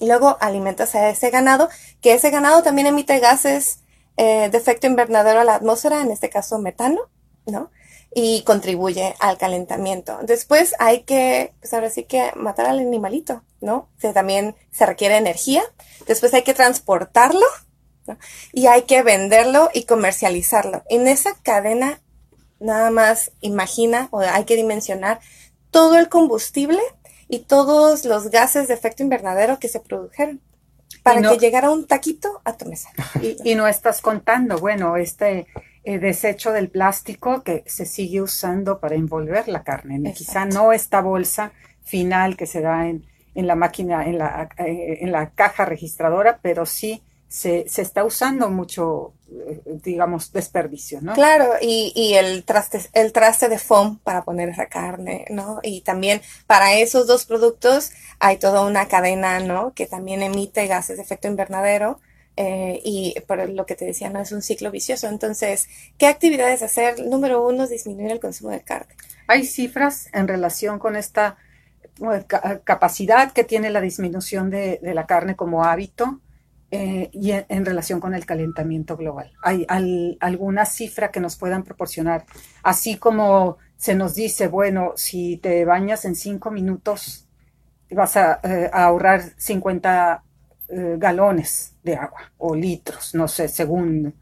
Luego 0.02 0.38
alimentas 0.40 0.96
a 0.96 1.10
ese 1.10 1.30
ganado, 1.30 1.70
que 2.02 2.14
ese 2.14 2.30
ganado 2.30 2.64
también 2.64 2.88
emite 2.88 3.20
gases 3.20 3.80
eh, 4.18 4.50
de 4.50 4.58
efecto 4.58 4.88
invernadero 4.88 5.40
a 5.40 5.44
la 5.44 5.56
atmósfera, 5.56 6.02
en 6.02 6.12
este 6.12 6.30
caso 6.30 6.58
metano, 6.60 7.02
¿no? 7.46 7.72
Y 8.14 8.44
contribuye 8.44 9.16
al 9.20 9.38
calentamiento. 9.38 10.20
Después 10.24 10.74
hay 10.80 11.04
que, 11.04 11.54
pues 11.60 11.74
ahora 11.74 11.90
sí 11.90 12.04
que 12.04 12.32
matar 12.36 12.66
al 12.66 12.80
animalito, 12.80 13.44
¿no? 13.62 13.90
O 14.04 14.14
también 14.14 14.56
se 14.72 14.86
requiere 14.86 15.18
energía. 15.18 15.64
Después 16.08 16.34
hay 16.34 16.44
que 16.44 16.54
transportarlo, 16.54 17.46
y 18.54 18.68
hay 18.68 18.84
que 18.84 19.04
venderlo 19.04 19.70
y 19.74 19.84
comercializarlo. 19.84 20.84
En 20.90 21.08
esa 21.08 21.36
cadena, 21.44 22.02
nada 22.60 22.92
más 22.92 23.32
imagina 23.42 24.08
o 24.12 24.20
hay 24.20 24.46
que 24.46 24.56
dimensionar 24.56 25.20
todo 25.72 25.98
el 25.98 26.10
combustible 26.10 26.82
y 27.28 27.40
todos 27.40 28.06
los 28.06 28.30
gases 28.30 28.68
de 28.68 28.74
efecto 28.74 29.04
invernadero 29.04 29.60
que 29.60 29.70
se 29.70 29.80
produjeron 29.80 30.42
para 31.04 31.22
que 31.22 31.38
llegara 31.38 31.70
un 31.70 31.86
taquito 31.86 32.42
a 32.44 32.58
tu 32.58 32.66
mesa. 32.66 32.90
Y, 33.44 33.56
no 33.56 33.68
estás 33.68 34.02
contando, 34.02 34.58
bueno, 34.58 34.98
este 34.98 35.48
eh, 35.84 36.00
desecho 36.00 36.52
del 36.52 36.70
plástico 36.70 37.44
que 37.44 37.64
se 37.68 37.86
sigue 37.86 38.22
usando 38.22 38.80
para 38.80 38.96
envolver 38.96 39.48
la 39.48 39.64
carne. 39.64 40.14
Quizá 40.14 40.46
no 40.46 40.74
esta 40.74 41.02
bolsa 41.02 41.52
final 41.84 42.36
que 42.36 42.46
se 42.46 42.62
da 42.62 42.88
en, 42.88 43.06
la 43.36 43.56
máquina, 43.56 44.06
en 44.06 44.18
la, 44.18 44.50
eh, 44.58 45.00
en 45.02 45.12
la 45.12 45.30
caja 45.32 45.66
registradora, 45.66 46.40
pero 46.42 46.66
sí 46.66 47.02
se, 47.30 47.70
se 47.70 47.84
está 47.84 48.04
usando 48.04 48.50
mucho, 48.50 49.14
eh, 49.32 49.62
digamos, 49.84 50.34
desperdicio, 50.34 51.00
¿no? 51.00 51.14
Claro, 51.14 51.54
y, 51.62 51.94
y 51.96 52.16
el 52.16 52.44
traste, 52.44 52.82
el 52.94 53.14
traste 53.14 53.48
de 53.48 53.60
foam 53.60 54.00
para 54.00 54.24
poner 54.24 54.50
esa 54.50 54.66
carne, 54.66 55.26
¿no? 55.30 55.60
Y 55.62 55.82
también 55.82 56.22
para 56.48 56.74
esos 56.74 57.06
dos 57.06 57.26
productos 57.26 57.92
hay 58.18 58.38
toda 58.38 58.66
una 58.66 58.88
cadena, 58.88 59.40
¿no? 59.40 59.74
Que 59.76 59.86
también 59.86 60.24
emite 60.24 60.66
gases 60.66 60.98
de 60.98 61.04
efecto 61.04 61.28
invernadero. 61.28 62.02
Eh, 62.36 62.82
y 62.84 63.16
por 63.28 63.48
lo 63.50 63.66
que 63.66 63.76
te 63.76 63.86
decía, 63.86 64.10
no 64.10 64.20
es 64.22 64.32
un 64.32 64.42
ciclo 64.42 64.72
vicioso. 64.72 65.08
Entonces, 65.08 65.68
¿qué 65.98 66.08
actividades 66.08 66.64
hacer? 66.64 67.06
Número 67.06 67.46
uno, 67.46 67.68
disminuir 67.68 68.12
el 68.12 68.20
consumo 68.20 68.50
de 68.52 68.62
carne. 68.62 68.96
Hay 69.28 69.46
cifras 69.46 70.08
en 70.14 70.28
relación 70.28 70.80
con 70.80 70.96
esta 70.96 71.38
capacidad 72.64 73.34
que 73.34 73.44
tiene 73.44 73.70
la 73.70 73.82
disminución 73.82 74.50
de, 74.50 74.80
de 74.82 74.94
la 74.94 75.06
carne 75.06 75.36
como 75.36 75.66
hábito 75.66 76.22
eh, 76.72 77.10
y 77.14 77.32
en, 77.32 77.66
relación 77.66 78.00
con 78.00 78.14
el 78.14 78.28
calentamiento 78.28 78.96
global. 78.96 79.32
¿Hay 79.42 79.66
alguna 80.20 80.66
cifra 80.66 81.10
que 81.10 81.20
nos 81.20 81.36
puedan 81.36 81.64
proporcionar? 81.64 82.26
Así 82.62 82.98
como 82.98 83.58
se 83.76 83.96
nos 83.96 84.14
dice, 84.14 84.48
bueno, 84.48 84.94
si 84.96 85.38
te 85.38 85.66
bañas 85.66 86.06
en 86.06 86.14
cinco 86.16 86.52
minutos, 86.52 87.28
vas 87.90 88.18
a, 88.18 88.40
eh, 88.44 88.70
ahorrar 88.72 89.24
50 89.38 90.24
eh, 90.68 90.96
galones 91.00 91.74
de 91.82 91.96
agua 91.96 92.32
o 92.38 92.54
litros, 92.54 93.16
no 93.16 93.28
sé, 93.28 93.48
según 93.48 94.14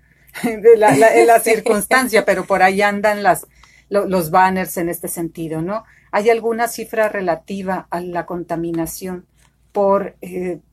la, 0.78 1.40
circunstancia, 1.42 2.24
pero 2.24 2.46
por 2.46 2.64
ahí 2.64 2.82
andan 2.82 3.24
los 3.90 4.32
banners 4.32 4.78
en 4.78 4.88
este 4.88 5.10
sentido, 5.10 5.62
¿no? 5.62 5.84
¿Hay 6.14 6.30
alguna 6.30 6.70
cifra 6.70 7.10
relativa 7.10 7.88
a 7.90 8.00
la 8.00 8.26
contaminación 8.26 9.26
por 9.74 10.16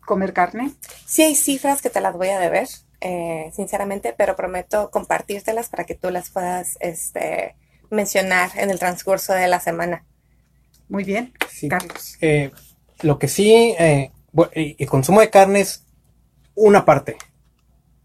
comer 0.04 0.32
carne? 0.32 0.73
Sí 1.06 1.23
hay 1.23 1.34
cifras 1.34 1.82
que 1.82 1.90
te 1.90 2.00
las 2.00 2.14
voy 2.14 2.28
a 2.28 2.38
deber, 2.38 2.68
eh, 3.00 3.50
sinceramente, 3.54 4.14
pero 4.16 4.37
prometo 4.37 4.90
compartírtelas 4.90 5.68
para 5.68 5.84
que 5.84 5.94
tú 5.94 6.11
las 6.11 6.30
puedas 6.30 6.76
este, 6.80 7.54
mencionar 7.90 8.50
en 8.56 8.70
el 8.70 8.78
transcurso 8.78 9.32
de 9.32 9.49
la 9.49 9.61
semana. 9.61 10.04
Muy 10.88 11.04
bien, 11.04 11.32
Carlos. 11.68 12.16
Eh, 12.20 12.50
lo 13.02 13.18
que 13.18 13.28
sí, 13.28 13.75
el 13.78 14.87
consumo 14.88 15.20
de 15.20 15.30
carne 15.30 15.61
es 15.61 15.84
una 16.54 16.84
parte 16.84 17.16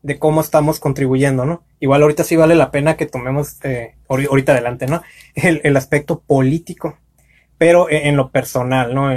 de 0.01 0.17
cómo 0.17 0.41
estamos 0.41 0.79
contribuyendo, 0.79 1.45
¿no? 1.45 1.63
Igual 1.79 2.01
ahorita 2.01 2.23
sí 2.23 2.35
vale 2.35 2.55
la 2.55 2.71
pena 2.71 2.97
que 2.97 3.05
tomemos, 3.05 3.57
ahorita 4.07 4.53
adelante, 4.53 4.87
¿no? 4.87 5.01
El, 5.35 5.77
aspecto 5.77 6.21
político, 6.21 6.97
pero 7.57 7.89
en, 7.89 8.15
lo 8.15 8.31
personal, 8.31 8.95
¿no? 8.95 9.11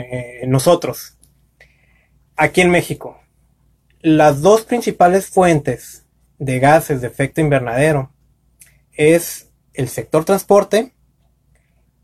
nosotros, 0.46 1.16
aquí 2.36 2.60
en 2.60 2.70
México, 2.70 3.20
las 4.00 4.42
dos 4.42 4.62
principales 4.62 5.26
fuentes 5.26 6.06
de 6.38 6.58
gases 6.58 7.00
de 7.00 7.06
efecto 7.06 7.40
invernadero 7.40 8.12
es 8.92 9.50
el 9.74 9.88
sector 9.88 10.24
transporte 10.24 10.92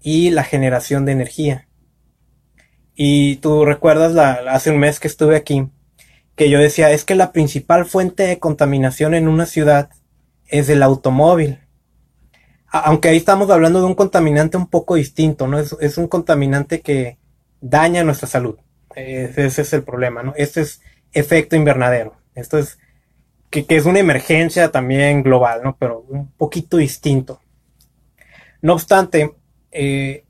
y 0.01 0.31
la 0.31 0.45
generación 0.45 1.05
de 1.05 1.13
energía. 1.13 1.69
Y 2.95 3.37
tú 3.37 3.65
recuerdas 3.65 4.13
la, 4.13 4.33
hace 4.51 4.71
un 4.71 4.79
mes 4.79 5.01
que 5.01 5.09
estuve 5.09 5.37
aquí, 5.37 5.69
que 6.35 6.51
yo 6.51 6.59
decía, 6.59 6.91
es 6.91 7.05
que 7.05 7.15
la 7.15 7.33
principal 7.33 7.85
fuente 7.85 8.25
de 8.25 8.39
contaminación 8.39 9.15
en 9.15 9.29
una 9.29 9.47
ciudad 9.47 9.91
es 10.47 10.69
el 10.69 10.83
automóvil. 10.83 11.61
Aunque 12.69 13.09
ahí 13.09 13.17
estamos 13.17 13.51
hablando 13.51 13.81
de 13.81 13.87
un 13.87 13.95
contaminante 13.95 14.57
un 14.57 14.69
poco 14.69 14.95
distinto, 14.95 15.47
¿no? 15.47 15.59
Es, 15.59 15.75
es 15.81 15.99
un 15.99 16.07
contaminante 16.07 16.81
que 16.81 17.19
daña 17.61 18.05
nuestra 18.05 18.29
salud. 18.29 18.59
Ese 18.99 19.63
es 19.63 19.73
el 19.73 19.83
problema, 19.83 20.23
¿no? 20.23 20.33
Este 20.37 20.61
es 20.61 20.83
efecto 21.13 21.57
invernadero. 21.57 22.17
Esto 22.35 22.59
es 22.59 22.79
que, 23.51 23.65
es 23.69 23.87
una 23.87 23.99
emergencia 23.99 24.71
también 24.71 25.23
global, 25.23 25.63
¿no? 25.63 25.77
Pero 25.79 26.05
un 26.09 26.31
poquito 26.33 26.77
distinto. 26.77 27.41
No 28.61 28.75
obstante, 28.75 29.35
eh, 29.71 30.25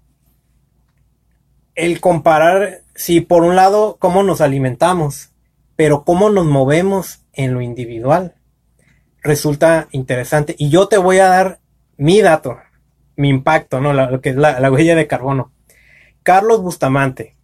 el 1.75 2.01
comparar, 2.01 2.83
si 2.95 3.21
por 3.21 3.43
un 3.43 3.57
lado, 3.57 3.97
cómo 3.99 4.23
nos 4.23 4.41
alimentamos, 4.41 5.33
pero 5.77 6.05
cómo 6.05 6.31
nos 6.31 6.45
movemos 6.45 7.25
en 7.33 7.55
lo 7.55 7.61
individual, 7.61 8.35
resulta 9.23 9.89
interesante. 9.93 10.55
Y 10.59 10.71
yo 10.71 10.89
te 10.89 10.99
voy 10.99 11.19
a 11.19 11.29
dar 11.29 11.61
mi 11.97 12.21
dato, 12.21 12.59
mi 13.17 13.29
impacto, 13.29 13.81
¿no? 13.81 13.93
lo 13.93 14.21
que 14.21 14.31
es 14.31 14.37
la 14.37 14.71
huella 14.71 14.95
de 14.95 15.07
carbono. 15.07 15.53
Carlos 16.23 16.61
Bustamante, 16.63 17.38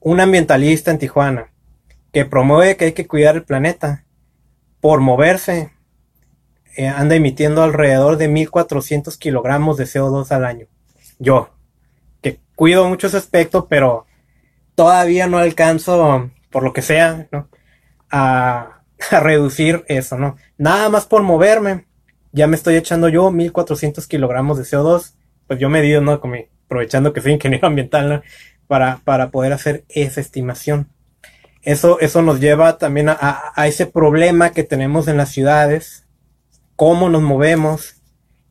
un 0.00 0.20
ambientalista 0.20 0.90
en 0.90 0.98
Tijuana 0.98 1.50
que 2.12 2.24
promueve 2.24 2.76
que 2.76 2.86
hay 2.86 2.92
que 2.92 3.06
cuidar 3.06 3.36
el 3.36 3.44
planeta 3.44 4.04
por 4.80 5.00
moverse, 5.00 5.72
eh, 6.76 6.88
anda 6.88 7.14
emitiendo 7.14 7.62
alrededor 7.62 8.16
de 8.16 8.28
1400 8.28 9.16
kilogramos 9.16 9.76
de 9.76 9.84
CO2 9.84 10.30
al 10.32 10.44
año. 10.44 10.66
Yo, 11.18 11.50
que 12.22 12.40
cuido 12.56 12.88
mucho 12.88 13.06
ese 13.06 13.18
aspecto, 13.18 13.68
pero 13.68 14.06
todavía 14.74 15.26
no 15.26 15.38
alcanzo, 15.38 16.30
por 16.50 16.62
lo 16.62 16.72
que 16.72 16.82
sea, 16.82 17.28
a, 18.10 18.82
a 19.10 19.20
reducir 19.20 19.84
eso, 19.88 20.18
¿no? 20.18 20.36
Nada 20.56 20.88
más 20.88 21.06
por 21.06 21.22
moverme, 21.22 21.86
ya 22.32 22.46
me 22.46 22.56
estoy 22.56 22.76
echando 22.76 23.08
yo 23.08 23.30
1400 23.30 24.06
kilogramos 24.06 24.58
de 24.58 24.64
CO2, 24.64 25.14
pues 25.46 25.58
yo 25.58 25.68
medido, 25.68 26.00
¿no? 26.00 26.12
Aprovechando 26.12 27.12
que 27.12 27.20
soy 27.20 27.32
ingeniero 27.32 27.66
ambiental, 27.68 28.08
¿no? 28.08 28.22
Para, 28.70 29.30
poder 29.32 29.52
hacer 29.52 29.84
esa 29.88 30.20
estimación. 30.20 30.86
Eso, 31.62 31.98
eso 31.98 32.22
nos 32.22 32.38
lleva 32.38 32.78
también 32.78 33.08
a, 33.08 33.52
ese 33.66 33.84
problema 33.84 34.50
que 34.52 34.62
tenemos 34.62 35.08
en 35.08 35.16
las 35.16 35.30
ciudades, 35.30 36.06
cómo 36.76 37.08
nos 37.08 37.20
movemos, 37.20 37.96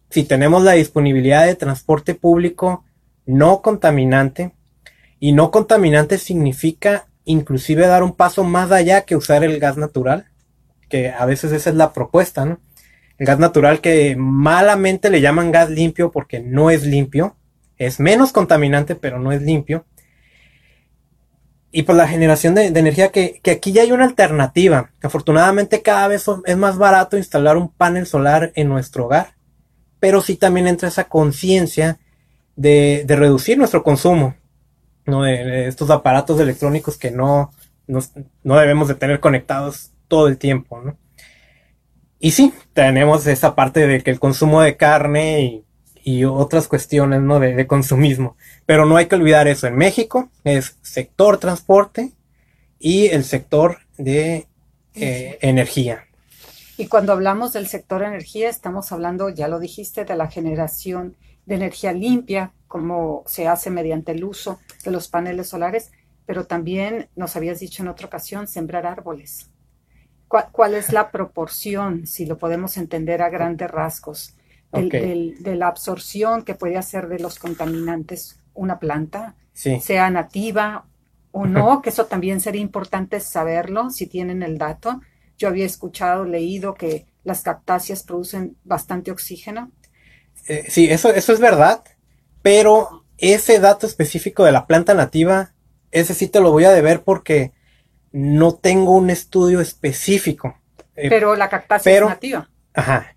si 0.10 0.26
tenemos 0.26 0.62
la 0.64 0.74
disponibilidad 0.74 1.46
de 1.46 1.56
transporte 1.56 2.16
público 2.16 2.84
no 3.26 3.62
contaminante, 3.62 4.52
y 5.22 5.32
no 5.32 5.52
contaminante 5.52 6.18
significa 6.18 7.08
inclusive 7.24 7.88
dar 7.88 8.04
un 8.04 8.14
paso 8.14 8.44
más 8.44 8.74
allá 8.74 9.06
que 9.06 9.16
usar 9.16 9.46
el 9.46 9.58
gas 9.58 9.78
natural, 9.78 10.26
que 10.90 11.12
a 11.12 11.26
veces 11.26 11.54
esa 11.54 11.70
es 11.70 11.78
la 11.78 11.94
propuesta, 11.94 12.44
¿no? 12.44 12.60
El 13.18 13.26
gas 13.26 13.40
natural 13.40 13.80
que 13.80 14.18
malamente 14.18 15.10
le 15.10 15.22
llaman 15.22 15.54
gas 15.54 15.70
limpio 15.70 16.12
porque 16.12 16.42
no 16.42 16.72
es 16.72 16.86
limpio, 16.86 17.38
es 17.78 18.02
menos 18.02 18.34
contaminante 18.34 18.96
pero 18.96 19.20
no 19.20 19.32
es 19.32 19.42
limpio 19.42 19.86
y 21.72 21.84
pues 21.84 21.98
la 21.98 22.08
generación 22.08 22.56
de, 22.56 22.66
energía 22.66 23.10
que, 23.10 23.42
aquí 23.52 23.72
ya 23.72 23.84
hay 23.84 23.92
una 23.92 24.06
alternativa. 24.06 24.92
Afortunadamente 25.02 25.82
cada 25.82 26.08
vez 26.08 26.26
es 26.46 26.58
más 26.58 26.78
barato 26.78 27.18
instalar 27.18 27.58
un 27.58 27.70
panel 27.70 28.08
solar 28.08 28.52
en 28.56 28.70
nuestro 28.70 29.06
hogar, 29.06 29.36
pero 30.00 30.22
sí 30.22 30.36
también 30.36 30.68
entra 30.68 30.88
esa 30.88 31.06
conciencia 31.06 32.00
de, 32.56 33.06
reducir 33.08 33.58
nuestro 33.58 33.84
consumo, 33.84 34.36
¿no? 35.06 35.24
De, 35.24 35.68
estos 35.68 35.90
aparatos 35.90 36.40
electrónicos 36.40 36.98
que 36.98 37.12
no, 37.12 37.52
no 37.88 38.58
debemos 38.58 38.88
de 38.88 38.96
tener 38.96 39.20
conectados 39.20 39.92
todo 40.08 40.28
el 40.28 40.38
tiempo, 40.38 40.82
¿no? 40.82 40.98
Y 42.20 42.32
sí, 42.32 42.54
tenemos 42.74 43.26
esa 43.28 43.56
parte 43.56 43.88
de 43.88 44.02
que 44.02 44.12
el 44.12 44.20
consumo 44.20 44.62
de 44.62 44.76
carne 44.76 45.42
y 45.42 45.66
y 46.10 46.26
otras 46.26 46.68
cuestiones 46.68 47.22
¿no? 47.22 47.40
de, 47.40 47.68
consumismo. 47.68 48.36
Pero 48.66 48.88
no 48.88 48.98
hay 48.98 49.06
que 49.06 49.14
olvidar 49.14 49.48
eso. 49.48 49.68
En 49.68 49.76
México 49.76 50.30
es 50.44 50.76
sector 50.82 51.38
transporte 51.38 52.14
y 52.80 53.08
el 53.08 53.24
sector 53.24 53.78
de 53.98 54.48
eh, 54.96 55.38
energía. 55.42 56.06
Y 56.78 56.88
cuando 56.88 57.14
hablamos 57.14 57.54
del 57.54 57.68
sector 57.68 58.02
energía, 58.02 58.50
estamos 58.50 58.92
hablando, 58.92 59.30
ya 59.30 59.48
lo 59.48 59.60
dijiste, 59.60 60.04
de 60.04 60.16
la 60.16 60.32
generación 60.32 61.16
de 61.46 61.56
energía 61.56 61.94
limpia, 61.94 62.54
como 62.68 63.24
se 63.28 63.48
hace 63.48 63.70
mediante 63.70 64.14
el 64.14 64.24
uso 64.24 64.60
de 64.84 64.90
los 64.90 65.10
paneles 65.10 65.50
solares, 65.50 65.92
pero 66.26 66.46
también 66.46 67.08
nos 67.16 67.36
habías 67.36 67.60
dicho 67.60 67.84
en 67.84 67.90
otra 67.90 68.08
ocasión, 68.08 68.48
sembrar 68.48 68.88
árboles. 68.88 69.52
cuál 70.28 70.74
es 70.74 70.92
la 70.92 71.12
proporción, 71.12 72.08
si 72.08 72.26
lo 72.26 72.38
podemos 72.40 72.78
entender 72.78 73.22
a 73.22 73.30
grandes 73.30 73.70
rasgos, 73.70 74.36
de 74.72 75.56
la 75.56 75.68
absorción 75.68 76.44
que 76.44 76.56
puede 76.56 76.78
hacer 76.78 77.08
de 77.08 77.20
los 77.20 77.40
contaminantes 77.40 78.40
una 78.54 78.80
planta, 78.80 79.36
sea 79.54 80.10
nativa 80.10 80.86
o 81.32 81.46
no, 81.46 81.82
que 81.82 81.90
eso 81.90 82.06
también 82.06 82.40
sería 82.40 82.62
importante 82.62 83.20
saberlo 83.20 83.90
si 83.90 84.08
tienen 84.08 84.44
el 84.44 84.58
dato. 84.58 85.02
Yo 85.38 85.48
había 85.48 85.66
escuchado, 85.66 86.26
leído 86.26 86.74
que 86.74 87.06
las 87.24 87.42
cactáceas 87.42 88.04
producen 88.04 88.58
bastante 88.64 89.12
oxígeno. 89.12 89.72
Eh, 90.48 90.66
sí, 90.68 90.90
eso, 90.90 91.14
eso 91.14 91.34
es 91.34 91.40
verdad, 91.40 91.84
pero 92.42 93.06
ese 93.18 93.60
dato 93.60 93.86
específico 93.86 94.44
de 94.44 94.52
la 94.52 94.66
planta 94.66 94.94
nativa, 94.94 95.54
ese 95.92 96.14
sí 96.14 96.28
te 96.28 96.40
lo 96.40 96.52
voy 96.52 96.66
a 96.66 96.72
deber 96.72 97.04
porque 97.04 97.52
no 98.12 98.56
tengo 98.56 98.96
un 98.96 99.10
estudio 99.10 99.62
específico. 99.62 100.58
Eh, 100.96 101.10
pero 101.10 101.36
la 101.36 101.50
cactácea 101.50 101.94
es 101.94 102.02
nativa. 102.02 102.50
Ajá 102.74 103.16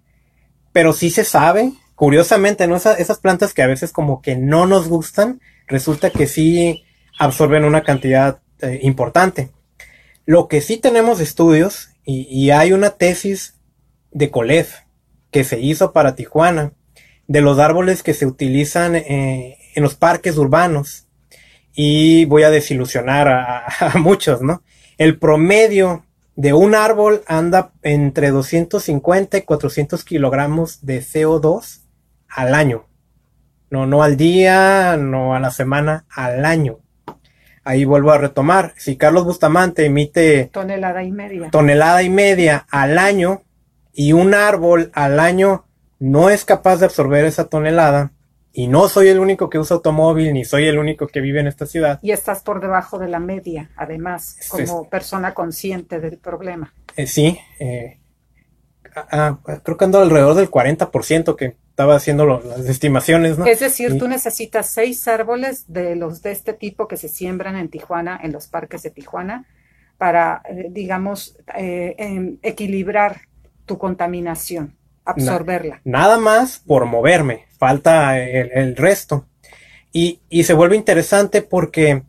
pero 0.72 0.92
sí 0.92 1.10
se 1.10 1.24
sabe, 1.24 1.72
curiosamente, 1.94 2.66
¿no? 2.66 2.76
esas 2.76 3.18
plantas 3.18 3.54
que 3.54 3.62
a 3.62 3.66
veces 3.66 3.92
como 3.92 4.22
que 4.22 4.36
no 4.36 4.66
nos 4.66 4.88
gustan, 4.88 5.40
resulta 5.66 6.10
que 6.10 6.26
sí 6.26 6.84
absorben 7.18 7.64
una 7.64 7.82
cantidad 7.82 8.40
eh, 8.60 8.80
importante. 8.82 9.50
Lo 10.24 10.48
que 10.48 10.60
sí 10.60 10.78
tenemos 10.78 11.20
estudios, 11.20 11.90
y, 12.04 12.50
hay 12.50 12.72
una 12.72 12.90
tesis 12.90 13.54
de 14.10 14.30
COLEF 14.30 14.80
que 15.30 15.44
se 15.44 15.60
hizo 15.60 15.92
para 15.92 16.16
Tijuana, 16.16 16.72
de 17.28 17.40
los 17.40 17.60
árboles 17.60 18.02
que 18.02 18.12
se 18.12 18.26
utilizan 18.26 18.96
eh, 18.96 19.58
en 19.74 19.82
los 19.82 19.94
parques 19.94 20.36
urbanos. 20.36 21.06
Y 21.74 22.24
voy 22.24 22.42
a 22.42 22.50
desilusionar 22.50 23.28
a 23.28 23.92
muchos, 23.98 24.42
¿no? 24.42 24.62
El 24.98 25.18
promedio 25.18 26.04
de 26.42 26.52
un 26.52 26.74
árbol 26.74 27.22
anda 27.28 27.70
entre 27.82 28.32
250 28.32 29.38
y 29.38 29.42
400 29.42 30.02
kilogramos 30.02 30.84
de 30.84 31.00
CO2 31.00 31.82
al 32.28 32.56
año. 32.56 32.88
No, 33.70 33.86
no 33.86 34.02
al 34.02 34.16
día, 34.16 34.96
no 34.96 35.36
a 35.36 35.38
la 35.38 35.52
semana, 35.52 36.04
al 36.10 36.44
año. 36.44 36.80
ahí 37.62 37.84
vuelvo 37.84 38.10
a 38.10 38.18
retomar. 38.18 38.74
Si 38.76 38.96
Carlos 38.96 39.24
Bustamante 39.24 39.86
emite 39.86 40.50
tonelada 40.52 41.04
y 41.04 41.12
media. 41.12 41.48
Tonelada 41.52 42.02
y 42.02 42.10
media 42.10 42.66
al 42.72 42.98
año 42.98 43.42
y 43.92 44.12
un 44.12 44.34
árbol 44.34 44.90
al 44.94 45.20
año 45.20 45.66
no 46.00 46.28
es 46.28 46.44
capaz 46.44 46.78
de 46.78 46.86
absorber 46.86 47.24
esa 47.24 47.44
tonelada, 47.44 48.10
y 48.52 48.68
no 48.68 48.88
soy 48.88 49.08
el 49.08 49.18
único 49.18 49.48
que 49.48 49.58
usa 49.58 49.76
automóvil, 49.76 50.32
ni 50.34 50.44
soy 50.44 50.66
el 50.66 50.78
único 50.78 51.06
que 51.06 51.20
vive 51.20 51.40
en 51.40 51.46
esta 51.46 51.66
ciudad. 51.66 51.98
Y 52.02 52.12
estás 52.12 52.42
por 52.42 52.60
debajo 52.60 52.98
de 52.98 53.08
la 53.08 53.18
media, 53.18 53.70
además, 53.76 54.36
como 54.50 54.88
persona 54.88 55.32
consciente 55.32 56.00
del 56.00 56.18
problema. 56.18 56.74
Eh, 56.96 57.06
sí, 57.06 57.38
eh, 57.58 57.98
creo 59.62 59.76
que 59.78 59.84
ando 59.84 60.00
alrededor 60.00 60.34
del 60.34 60.50
40% 60.50 61.34
que 61.34 61.56
estaba 61.70 61.96
haciendo 61.96 62.26
las 62.26 62.68
estimaciones, 62.68 63.38
¿no? 63.38 63.46
Es 63.46 63.60
decir, 63.60 63.98
tú 63.98 64.06
necesitas 64.06 64.70
seis 64.70 65.08
árboles 65.08 65.72
de 65.72 65.96
los 65.96 66.20
de 66.20 66.32
este 66.32 66.52
tipo 66.52 66.86
que 66.86 66.98
se 66.98 67.08
siembran 67.08 67.56
en 67.56 67.70
Tijuana, 67.70 68.20
en 68.22 68.32
los 68.32 68.48
parques 68.48 68.82
de 68.82 68.90
Tijuana, 68.90 69.46
para, 69.96 70.42
eh, 70.50 70.66
digamos, 70.70 71.38
em, 71.54 72.36
equilibrar 72.42 73.22
tu 73.64 73.78
contaminación 73.78 74.76
absorberla. 75.04 75.80
nada 75.84 76.18
más 76.18 76.58
por 76.58 76.84
moverme, 76.84 77.46
falta 77.62 78.18
el, 78.18 78.74
resto. 78.74 79.24
Y, 79.92 80.18
y, 80.28 80.42
se 80.42 80.52
vuelve 80.52 80.74
interesante 80.74 81.42
porque 81.42 82.02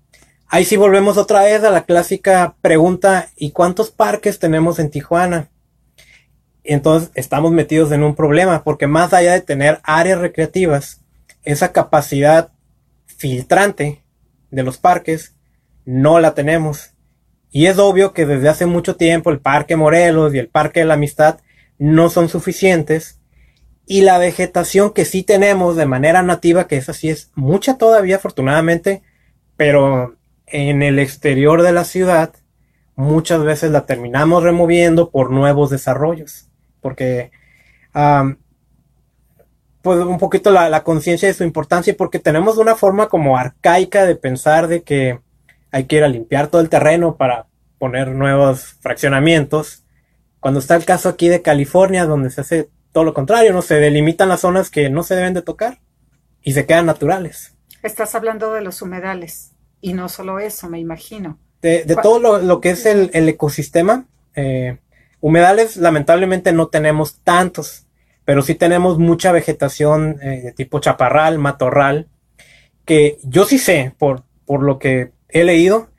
ahí 0.47 0.65
sí 0.65 0.77
volvemos 0.77 1.15
otra 1.17 1.43
vez 1.43 1.63
a 1.63 1.69
la 1.69 1.83
clásica 1.83 2.55
pregunta, 2.61 3.29
¿y 3.35 3.51
cuántos 3.51 3.91
parques 3.91 4.39
tenemos 4.39 4.79
en 4.79 4.89
Tijuana? 4.89 5.51
Entonces 6.63 7.11
estamos 7.13 7.51
metidos 7.51 7.91
en 7.91 8.01
un 8.01 8.15
problema 8.15 8.63
porque 8.63 8.87
más 8.87 9.13
allá 9.13 9.33
de 9.33 9.41
tener 9.41 9.79
áreas 9.83 10.17
recreativas, 10.17 11.01
esa 11.43 11.71
capacidad 11.71 12.49
filtrante 13.05 14.01
de 14.49 14.63
los 14.63 14.79
parques 14.79 15.35
no 15.85 16.19
la 16.19 16.33
tenemos. 16.33 16.95
Y 17.51 17.67
es 17.67 17.77
obvio 17.77 18.11
que 18.13 18.25
desde 18.25 18.49
hace 18.49 18.65
mucho 18.65 18.95
tiempo 18.95 19.29
el 19.29 19.39
Parque 19.39 19.75
Morelos 19.75 20.33
y 20.33 20.39
el 20.39 20.47
Parque 20.47 20.79
de 20.79 20.87
la 20.87 20.95
Amistad 20.95 21.41
no 21.77 22.09
son 22.09 22.27
suficientes 22.27 23.19
y 23.85 24.01
la 24.01 24.17
vegetación 24.17 24.93
que 24.93 25.05
sí 25.05 25.23
tenemos 25.23 25.75
de 25.75 25.85
manera 25.85 26.23
nativa, 26.23 26.67
que 26.67 26.77
esa 26.77 26.93
sí 26.93 27.09
es 27.09 27.31
mucha 27.35 27.77
todavía 27.77 28.17
afortunadamente, 28.17 29.01
pero 29.57 30.15
en 30.47 30.81
el 30.81 30.99
exterior 30.99 31.61
de 31.61 31.73
la 31.73 31.83
ciudad 31.83 32.33
muchas 32.95 33.43
veces 33.43 33.71
la 33.71 33.85
terminamos 33.85 34.43
removiendo 34.43 35.09
por 35.09 35.31
nuevos 35.31 35.69
desarrollos, 35.69 36.47
porque 36.81 37.31
pues 39.81 39.99
un 39.99 40.17
poquito 40.17 40.49
la, 40.49 40.69
la 40.69 40.83
conciencia 40.83 41.27
de 41.27 41.33
su 41.33 41.43
importancia, 41.43 41.93
porque 41.97 42.19
tenemos 42.19 42.57
una 42.57 42.75
forma 42.75 43.09
como 43.09 43.37
arcaica 43.37 44.05
de 44.05 44.15
pensar 44.15 44.67
de 44.67 44.83
que 44.83 45.19
hay 45.71 45.85
que 45.85 45.97
ir 45.97 46.03
a 46.03 46.07
limpiar 46.07 46.47
todo 46.47 46.61
el 46.61 46.69
terreno 46.69 47.17
para 47.17 47.47
poner 47.79 48.09
nuevos 48.09 48.77
fraccionamientos. 48.79 49.83
Cuando 50.39 50.61
está 50.61 50.75
el 50.75 50.85
caso 50.85 51.09
aquí 51.09 51.27
de 51.27 51.41
California, 51.41 52.05
donde 52.05 52.29
se 52.29 52.41
hace 52.41 52.69
todo 52.93 53.03
lo 53.03 53.13
contrario, 53.13 53.51
no 53.51 53.61
se 53.61 53.75
delimitan 53.75 54.29
las 54.29 54.41
zonas 54.41 54.69
que 54.69 54.89
no 54.89 55.03
se 55.03 55.15
deben 55.15 55.33
de 55.33 55.41
tocar 55.41 55.79
y 56.41 56.53
se 56.53 56.65
quedan 56.65 56.85
naturales. 56.85 57.55
Estás 57.81 58.15
hablando 58.15 58.53
de 58.53 58.61
los 58.61 58.81
humedales 58.81 59.51
y 59.81 59.93
no 59.93 60.07
solo 60.07 60.39
eso, 60.39 60.69
me 60.69 60.79
imagino. 60.79 61.37
De, 61.61 61.83
todo 62.01 62.39
lo, 62.41 62.61
que 62.61 62.71
es 62.71 62.85
el, 62.85 63.09
ecosistema, 63.13 64.05
eh, 64.35 64.77
humedales 65.21 65.77
lamentablemente 65.77 66.51
no 66.51 66.67
tenemos 66.67 67.19
tantos, 67.23 67.85
pero 68.25 68.41
sí 68.41 68.53
tenemos 68.53 68.99
mucha 68.99 69.31
vegetación 69.31 70.19
eh, 70.21 70.41
de 70.43 70.51
tipo 70.51 70.79
chaparral, 70.79 71.39
matorral, 71.39 72.07
que 72.85 73.17
yo 73.23 73.45
sí 73.45 73.57
sé, 73.57 73.93
por, 73.97 74.23
por 74.45 74.61
lo 74.61 74.77
que 74.77 75.11
he 75.29 75.45
leído, 75.45 75.89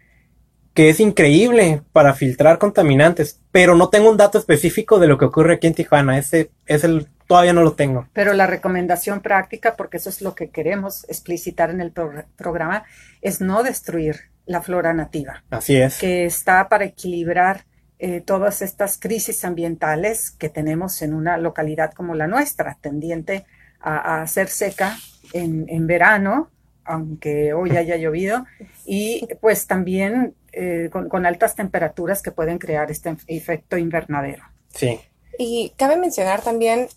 que 0.74 0.90
es 0.90 1.00
increíble 1.00 1.82
para 1.92 2.14
filtrar 2.14 2.58
contaminantes, 2.58 3.40
pero 3.52 3.76
no 3.76 3.88
tengo 3.88 4.10
un 4.10 4.16
dato 4.16 4.38
específico 4.38 4.98
de 4.98 5.06
lo 5.06 5.18
que 5.18 5.24
ocurre 5.24 5.54
aquí 5.54 5.68
en 5.68 5.74
Tijuana. 5.74 6.18
Ese 6.18 6.50
es 6.66 6.82
el 6.82 7.08
todavía 7.26 7.52
no 7.52 7.62
lo 7.62 7.72
tengo. 7.72 8.08
Pero 8.12 8.34
la 8.34 8.46
recomendación 8.46 9.20
práctica, 9.20 9.76
porque 9.76 9.96
eso 9.96 10.10
es 10.10 10.20
lo 10.20 10.34
que 10.34 10.50
queremos 10.50 11.04
explicitar 11.08 11.70
en 11.70 11.80
el 11.80 11.92
programa, 11.92 12.84
es 13.22 13.40
no 13.40 13.62
destruir 13.62 14.16
la 14.46 14.62
flora 14.62 14.92
nativa. 14.92 15.42
Así 15.50 15.76
es. 15.76 15.98
Que 15.98 16.26
está 16.26 16.68
para 16.68 16.84
equilibrar 16.84 17.64
eh, 17.98 18.20
todas 18.20 18.60
estas 18.60 18.98
crisis 18.98 19.44
ambientales 19.44 20.30
que 20.30 20.48
tenemos 20.48 21.00
en 21.02 21.14
una 21.14 21.38
localidad 21.38 21.92
como 21.92 22.14
la 22.14 22.26
nuestra, 22.26 22.76
tendiente 22.80 23.46
a, 23.80 24.26
ser 24.26 24.48
seca 24.48 24.96
en, 25.32 25.66
en 25.68 25.86
verano, 25.86 26.50
aunque 26.84 27.52
hoy 27.52 27.76
haya 27.76 27.96
llovido, 27.96 28.46
y 28.86 29.28
pues 29.42 29.66
también 29.66 30.34
eh, 30.56 30.90
con, 30.90 31.26
altas 31.26 31.54
temperaturas 31.54 32.22
que 32.22 32.30
pueden 32.30 32.58
crear 32.58 32.90
este 32.90 33.16
efecto 33.26 33.76
invernadero. 33.76 34.44
Sí. 34.74 35.00
Y 35.38 35.72
cabe 35.76 35.96
mencionar 35.96 36.42
también, 36.42 36.88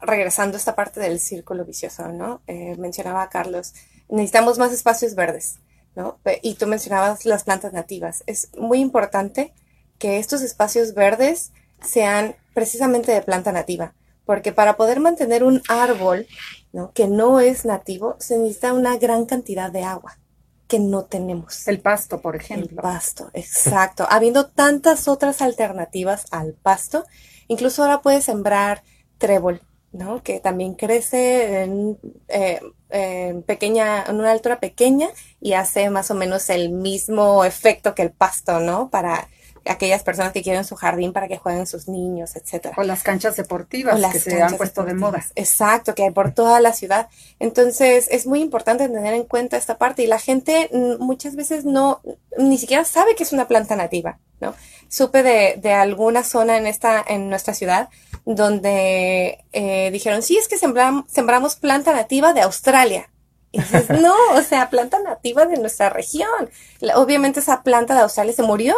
regresando 0.00 0.56
a 0.56 0.58
esta 0.58 0.74
parte 0.74 1.00
del 1.00 1.20
círculo 1.20 1.64
vicioso, 1.64 2.08
¿no? 2.08 2.42
Eh, 2.46 2.74
mencionaba 2.78 3.28
Carlos, 3.28 3.74
necesitamos 4.08 4.58
más 4.58 4.72
espacios 4.72 5.14
verdes, 5.14 5.58
¿no? 5.94 6.18
Y 6.42 6.54
tú 6.54 6.66
mencionabas 6.66 7.26
las 7.26 7.44
plantas 7.44 7.72
nativas. 7.72 8.22
Es 8.26 8.50
muy 8.56 8.80
importante 8.80 9.52
que 9.98 10.18
estos 10.18 10.42
espacios 10.42 10.94
verdes 10.94 11.52
sean 11.82 12.34
precisamente 12.54 13.12
de 13.12 13.22
planta 13.22 13.52
nativa, 13.52 13.94
porque 14.24 14.52
para 14.52 14.76
poder 14.76 15.00
mantener 15.00 15.44
un 15.44 15.62
árbol 15.68 16.26
¿no? 16.72 16.92
que 16.92 17.08
no 17.08 17.40
es 17.40 17.64
nativo, 17.64 18.16
se 18.18 18.38
necesita 18.38 18.72
una 18.72 18.96
gran 18.96 19.26
cantidad 19.26 19.70
de 19.70 19.82
agua 19.82 20.18
que 20.66 20.78
no 20.78 21.04
tenemos. 21.04 21.66
El 21.68 21.80
pasto, 21.80 22.20
por 22.20 22.36
ejemplo. 22.36 22.68
El 22.70 22.76
pasto, 22.76 23.30
exacto. 23.34 24.06
Habiendo 24.08 24.46
tantas 24.46 25.08
otras 25.08 25.42
alternativas 25.42 26.26
al 26.30 26.54
pasto, 26.54 27.04
incluso 27.48 27.82
ahora 27.82 28.02
puedes 28.02 28.24
sembrar 28.24 28.82
trébol, 29.18 29.62
¿no? 29.92 30.22
Que 30.22 30.40
también 30.40 30.74
crece 30.74 31.62
en, 31.62 31.98
eh, 32.28 32.60
en, 32.90 33.42
pequeña, 33.42 34.04
en 34.04 34.16
una 34.16 34.32
altura 34.32 34.60
pequeña 34.60 35.08
y 35.40 35.52
hace 35.52 35.90
más 35.90 36.10
o 36.10 36.14
menos 36.14 36.50
el 36.50 36.70
mismo 36.70 37.44
efecto 37.44 37.94
que 37.94 38.02
el 38.02 38.10
pasto, 38.10 38.60
¿no? 38.60 38.90
Para 38.90 39.28
aquellas 39.68 40.02
personas 40.02 40.32
que 40.32 40.42
quieren 40.42 40.64
su 40.64 40.76
jardín 40.76 41.12
para 41.12 41.28
que 41.28 41.38
jueguen 41.38 41.66
sus 41.66 41.88
niños, 41.88 42.36
etcétera. 42.36 42.74
O 42.78 42.82
las 42.82 43.02
canchas 43.02 43.36
deportivas 43.36 44.00
que 44.12 44.20
se 44.20 44.42
han 44.42 44.56
puesto 44.56 44.84
de 44.84 44.94
moda. 44.94 45.24
Exacto, 45.34 45.94
que 45.94 46.04
hay 46.04 46.10
por 46.10 46.32
toda 46.32 46.60
la 46.60 46.72
ciudad. 46.72 47.08
Entonces, 47.38 48.08
es 48.10 48.26
muy 48.26 48.40
importante 48.40 48.88
tener 48.88 49.14
en 49.14 49.24
cuenta 49.24 49.56
esta 49.56 49.78
parte 49.78 50.02
y 50.02 50.06
la 50.06 50.18
gente 50.18 50.70
muchas 50.98 51.36
veces 51.36 51.64
no, 51.64 52.00
ni 52.38 52.58
siquiera 52.58 52.84
sabe 52.84 53.14
que 53.14 53.22
es 53.22 53.32
una 53.32 53.48
planta 53.48 53.76
nativa, 53.76 54.18
¿no? 54.40 54.54
Supe 54.88 55.22
de, 55.22 55.56
de 55.60 55.72
alguna 55.72 56.22
zona 56.22 56.56
en 56.56 56.66
esta, 56.66 57.04
en 57.06 57.28
nuestra 57.28 57.54
ciudad 57.54 57.88
donde 58.26 59.44
eh, 59.52 59.90
dijeron, 59.92 60.22
sí, 60.22 60.36
es 60.36 60.48
que 60.48 60.58
sembramos, 60.58 61.04
sembramos 61.08 61.56
planta 61.56 61.92
nativa 61.92 62.32
de 62.32 62.42
Australia. 62.42 63.08
Y 63.52 63.60
dices, 63.60 63.88
no, 64.02 64.14
o 64.34 64.42
sea, 64.42 64.68
planta 64.68 64.98
nativa 65.00 65.46
de 65.46 65.56
nuestra 65.56 65.88
región. 65.88 66.50
Obviamente 66.96 67.40
esa 67.40 67.62
planta 67.62 67.94
de 67.94 68.00
Australia 68.00 68.34
se 68.34 68.42
murió 68.42 68.74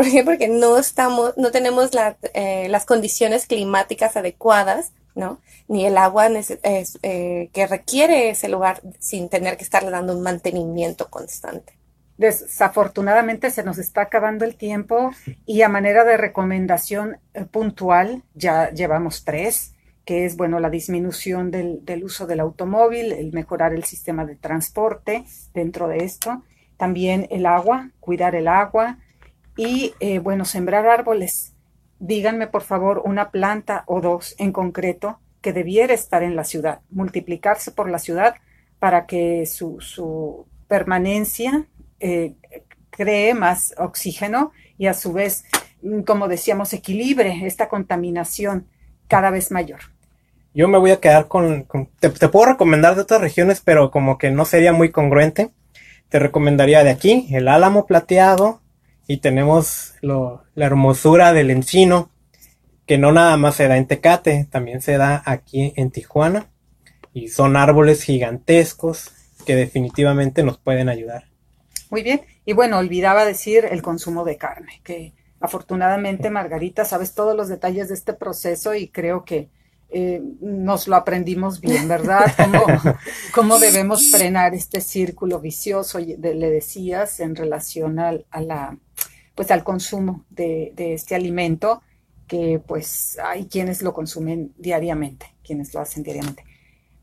¿Por 0.00 0.10
qué? 0.10 0.24
Porque 0.24 0.48
no 0.48 0.78
estamos, 0.78 1.36
no 1.36 1.50
tenemos 1.50 1.90
eh, 2.32 2.68
las 2.70 2.86
condiciones 2.86 3.44
climáticas 3.44 4.16
adecuadas, 4.16 4.94
¿no? 5.14 5.40
Ni 5.68 5.84
el 5.84 5.98
agua 5.98 6.26
eh, 6.30 7.50
que 7.52 7.66
requiere 7.66 8.30
ese 8.30 8.48
lugar 8.48 8.80
sin 8.98 9.28
tener 9.28 9.58
que 9.58 9.64
estarle 9.64 9.90
dando 9.90 10.16
un 10.16 10.22
mantenimiento 10.22 11.10
constante. 11.10 11.74
Desafortunadamente 12.16 13.50
se 13.50 13.62
nos 13.62 13.76
está 13.76 14.00
acabando 14.00 14.46
el 14.46 14.56
tiempo 14.56 15.10
y 15.44 15.60
a 15.60 15.68
manera 15.68 16.04
de 16.04 16.16
recomendación 16.16 17.18
eh, 17.34 17.44
puntual, 17.44 18.22
ya 18.32 18.70
llevamos 18.70 19.26
tres, 19.26 19.74
que 20.06 20.24
es, 20.24 20.34
bueno, 20.34 20.60
la 20.60 20.70
disminución 20.70 21.50
del, 21.50 21.84
del 21.84 22.04
uso 22.04 22.26
del 22.26 22.40
automóvil, 22.40 23.12
el 23.12 23.34
mejorar 23.34 23.74
el 23.74 23.84
sistema 23.84 24.24
de 24.24 24.36
transporte 24.36 25.24
dentro 25.52 25.88
de 25.88 26.04
esto, 26.04 26.42
también 26.78 27.26
el 27.30 27.44
agua, 27.44 27.90
cuidar 28.00 28.34
el 28.34 28.48
agua, 28.48 28.96
y, 29.60 29.92
eh, 30.00 30.20
bueno, 30.20 30.46
sembrar 30.46 30.86
árboles. 30.86 31.52
Díganme, 31.98 32.46
por 32.46 32.62
favor, 32.62 33.02
una 33.04 33.30
planta 33.30 33.84
o 33.86 34.00
dos 34.00 34.34
en 34.38 34.52
concreto 34.52 35.20
que 35.42 35.52
debiera 35.52 35.92
estar 35.92 36.22
en 36.22 36.34
la 36.34 36.44
ciudad, 36.44 36.80
multiplicarse 36.88 37.70
por 37.70 37.90
la 37.90 37.98
ciudad 37.98 38.36
para 38.78 39.04
que 39.04 39.44
su, 39.44 40.46
permanencia 40.66 41.66
eh, 41.98 42.36
cree 42.88 43.34
más 43.34 43.74
oxígeno 43.76 44.52
y 44.78 44.86
a 44.86 44.94
su 44.94 45.12
vez, 45.12 45.44
mm, 45.82 46.04
como 46.04 46.26
decíamos, 46.26 46.72
equilibre 46.72 47.44
esta 47.44 47.68
contaminación 47.68 48.66
cada 49.08 49.28
vez 49.28 49.50
mayor. 49.50 49.80
Yo 50.54 50.68
me 50.68 50.78
voy 50.78 50.92
a 50.92 51.00
quedar 51.00 51.28
con... 51.28 51.66
te, 51.98 52.28
puedo 52.30 52.52
recomendar 52.52 52.94
de 52.94 53.02
otras 53.02 53.20
regiones, 53.20 53.60
pero 53.62 53.90
como 53.90 54.16
que 54.16 54.30
no 54.30 54.46
sería 54.46 54.72
muy 54.72 54.90
congruente. 54.90 55.50
Te 56.08 56.18
recomendaría 56.18 56.82
de 56.82 56.90
aquí, 56.90 57.28
el 57.30 57.46
álamo 57.46 57.84
plateado, 57.84 58.62
y 59.10 59.16
tenemos 59.16 59.94
la 60.02 60.40
hermosura 60.54 61.32
del 61.32 61.50
encino, 61.50 62.10
que 62.86 62.96
no 62.96 63.10
nada 63.10 63.36
más 63.36 63.56
se 63.56 63.66
da 63.66 63.76
en 63.76 63.88
Tecate, 63.88 64.46
también 64.48 64.82
se 64.82 64.98
da 64.98 65.20
aquí 65.26 65.72
en 65.74 65.90
Tijuana. 65.90 66.46
Y 67.12 67.26
son 67.26 67.56
árboles 67.56 68.04
gigantescos 68.04 69.10
que 69.44 69.56
definitivamente 69.56 70.44
nos 70.44 70.58
pueden 70.58 70.88
ayudar. 70.88 71.24
Muy 71.90 72.04
bien. 72.04 72.20
Y 72.44 72.52
bueno, 72.52 72.78
olvidaba 72.78 73.24
decir 73.24 73.64
el 73.68 73.82
consumo 73.82 74.24
de 74.24 74.36
carne, 74.36 74.80
que 74.84 75.12
afortunadamente, 75.40 76.30
Margarita, 76.30 76.84
sabes 76.84 77.12
todos 77.12 77.36
los 77.36 77.48
detalles 77.48 77.88
de 77.88 77.94
este 77.94 78.12
proceso 78.12 78.76
y 78.76 78.90
creo 78.90 79.24
que 79.24 79.50
eh, 79.88 80.22
nos 80.40 80.86
lo 80.86 80.94
aprendimos 80.94 81.60
bien, 81.60 81.88
¿verdad? 81.88 82.32
Cómo, 83.34 83.58
debemos 83.58 84.08
frenar 84.08 84.54
este 84.54 84.80
círculo 84.80 85.40
vicioso, 85.40 85.98
le 85.98 86.16
decías, 86.50 87.18
en 87.18 87.34
relación 87.34 87.98
al, 87.98 88.24
a 88.30 88.40
la, 88.40 88.78
pues 89.34 89.50
al 89.50 89.64
consumo 89.64 90.24
de, 90.30 90.72
de 90.74 90.94
este 90.94 91.14
alimento, 91.14 91.82
que 92.26 92.60
pues 92.64 93.18
hay 93.22 93.46
quienes 93.46 93.82
lo 93.82 93.92
consumen 93.92 94.52
diariamente, 94.56 95.34
quienes 95.44 95.74
lo 95.74 95.80
hacen 95.80 96.02
diariamente. 96.02 96.44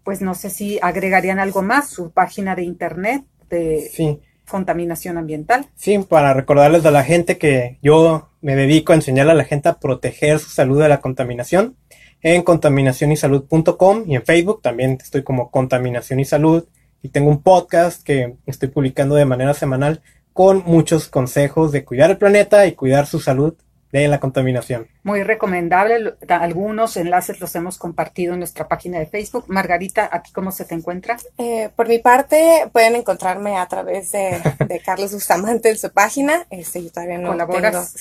Pues 0.04 0.22
no 0.22 0.34
sé 0.36 0.50
si 0.50 0.80
agregarían 0.82 1.40
algo 1.40 1.62
más, 1.62 1.90
su 1.90 2.12
página 2.12 2.56
de 2.56 2.64
internet 2.64 3.26
de 3.50 4.22
contaminación 4.50 5.18
ambiental. 5.18 5.68
Sí, 5.76 5.98
para 6.00 6.34
recordarles 6.34 6.86
a 6.86 6.92
la 6.92 7.04
gente 7.04 7.38
que 7.38 7.78
yo 7.82 8.30
me 8.42 8.56
dedico 8.56 8.94
a 8.94 8.96
enseñar 8.96 9.30
a 9.30 9.34
la 9.34 9.44
gente 9.44 9.70
a 9.70 9.80
proteger 9.80 10.40
su 10.40 10.50
salud 10.50 10.82
de 10.82 10.88
la 10.88 11.02
contaminación 11.02 11.76
en 12.22 12.44
contaminacionysalud.com 12.44 14.04
y 14.08 14.16
en 14.16 14.24
Facebook 14.24 14.62
también 14.62 14.98
estoy 15.02 15.24
como 15.24 15.52
Contaminación 15.52 16.20
y 16.20 16.26
Salud 16.26 16.66
y 17.02 17.10
tengo 17.10 17.30
un 17.30 17.44
podcast 17.44 18.02
que 18.04 18.38
estoy 18.46 18.70
publicando 18.70 19.16
de 19.16 19.26
manera 19.26 19.54
semanal 19.54 20.02
con 20.38 20.62
muchos 20.68 21.08
consejos 21.08 21.72
de 21.72 21.84
cuidar 21.84 22.12
el 22.12 22.20
planeta 22.20 22.68
y 22.68 22.74
cuidar 22.74 23.08
su 23.08 23.20
salud 23.20 23.56
de 23.92 24.08
la 24.08 24.20
contaminación. 24.20 24.88
Muy 25.02 25.24
recomendable. 25.24 26.14
Algunos 26.30 26.96
enlaces 26.96 27.40
los 27.40 27.56
hemos 27.56 27.80
compartido 27.80 28.34
en 28.34 28.40
nuestra 28.42 28.68
página 28.68 29.00
de 29.00 29.08
Facebook. 29.08 29.46
Margarita, 29.48 30.08
¿aquí 30.12 30.32
cómo 30.32 30.52
se 30.52 30.66
te 30.66 30.76
encuentra? 30.76 31.18
Eh, 31.40 31.72
por 31.76 31.88
mi 31.88 31.98
parte, 31.98 32.70
pueden 32.72 32.96
encontrarme 32.96 33.58
a 33.58 33.68
través 33.68 34.12
de, 34.12 34.40
Carlos 34.86 35.12
Bustamante 35.12 35.72
en 35.72 35.78
su 35.80 35.90
página. 35.90 36.46
Este, 36.52 36.84
yo 36.84 36.92
todavía 36.92 37.18
no 37.18 37.36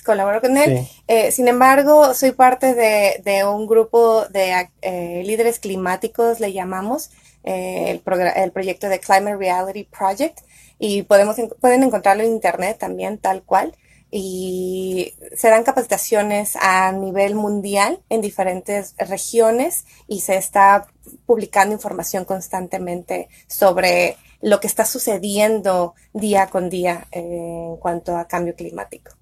colaboro 0.05 0.43
con 0.43 0.59
él. 0.59 0.87
Eh, 1.09 1.33
sin 1.33 1.49
embargo, 1.49 2.13
soy 2.13 2.33
parte 2.33 2.75
de, 2.75 3.45
un 3.47 3.67
grupo 3.67 4.27
de 4.27 4.69
eh, 4.83 5.23
líderes 5.25 5.59
climáticos, 5.59 6.39
le 6.39 6.53
llamamos, 6.53 7.13
el, 7.45 8.03
el 8.37 8.53
proyecto 8.53 8.91
de 8.91 9.01
Climate 9.01 9.37
Reality 9.39 9.85
Project. 9.85 10.41
Y 10.79 11.03
podemos, 11.03 11.37
pueden 11.61 11.83
encontrarlo 11.83 12.23
en 12.23 12.31
internet 12.33 12.79
también, 12.79 13.19
tal 13.19 13.43
cual 13.43 13.75
y 14.11 15.15
se 15.37 15.51
dan 15.51 15.65
capacitaciones 15.65 16.57
a 16.57 16.93
nivel 16.93 17.35
mundial 17.35 18.01
en 18.09 18.21
diferentes 18.21 18.95
regiones 18.99 19.85
y 20.07 20.21
se 20.21 20.37
está 20.37 20.87
publicando 21.27 21.75
información 21.75 22.25
constantemente 22.25 23.29
sobre 23.47 24.17
lo 24.41 24.61
que 24.61 24.69
está 24.69 24.85
sucediendo 24.85 25.95
día 26.13 26.47
con 26.49 26.71
día 26.71 27.09
en 27.11 27.77
cuanto 27.79 28.17
a 28.17 28.29
cambio 28.29 28.55
climático. 28.55 29.13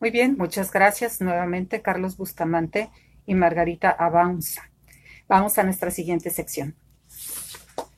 Muy 0.00 0.10
bien, 0.10 0.36
muchas 0.38 0.70
gracias 0.70 1.20
nuevamente 1.20 1.82
Carlos 1.82 2.16
Bustamante 2.16 2.90
y 3.26 3.34
Margarita 3.34 3.90
Avanza. 3.90 4.70
Vamos 5.28 5.58
a 5.58 5.64
nuestra 5.64 5.90
siguiente 5.90 6.30
sección. 6.30 6.76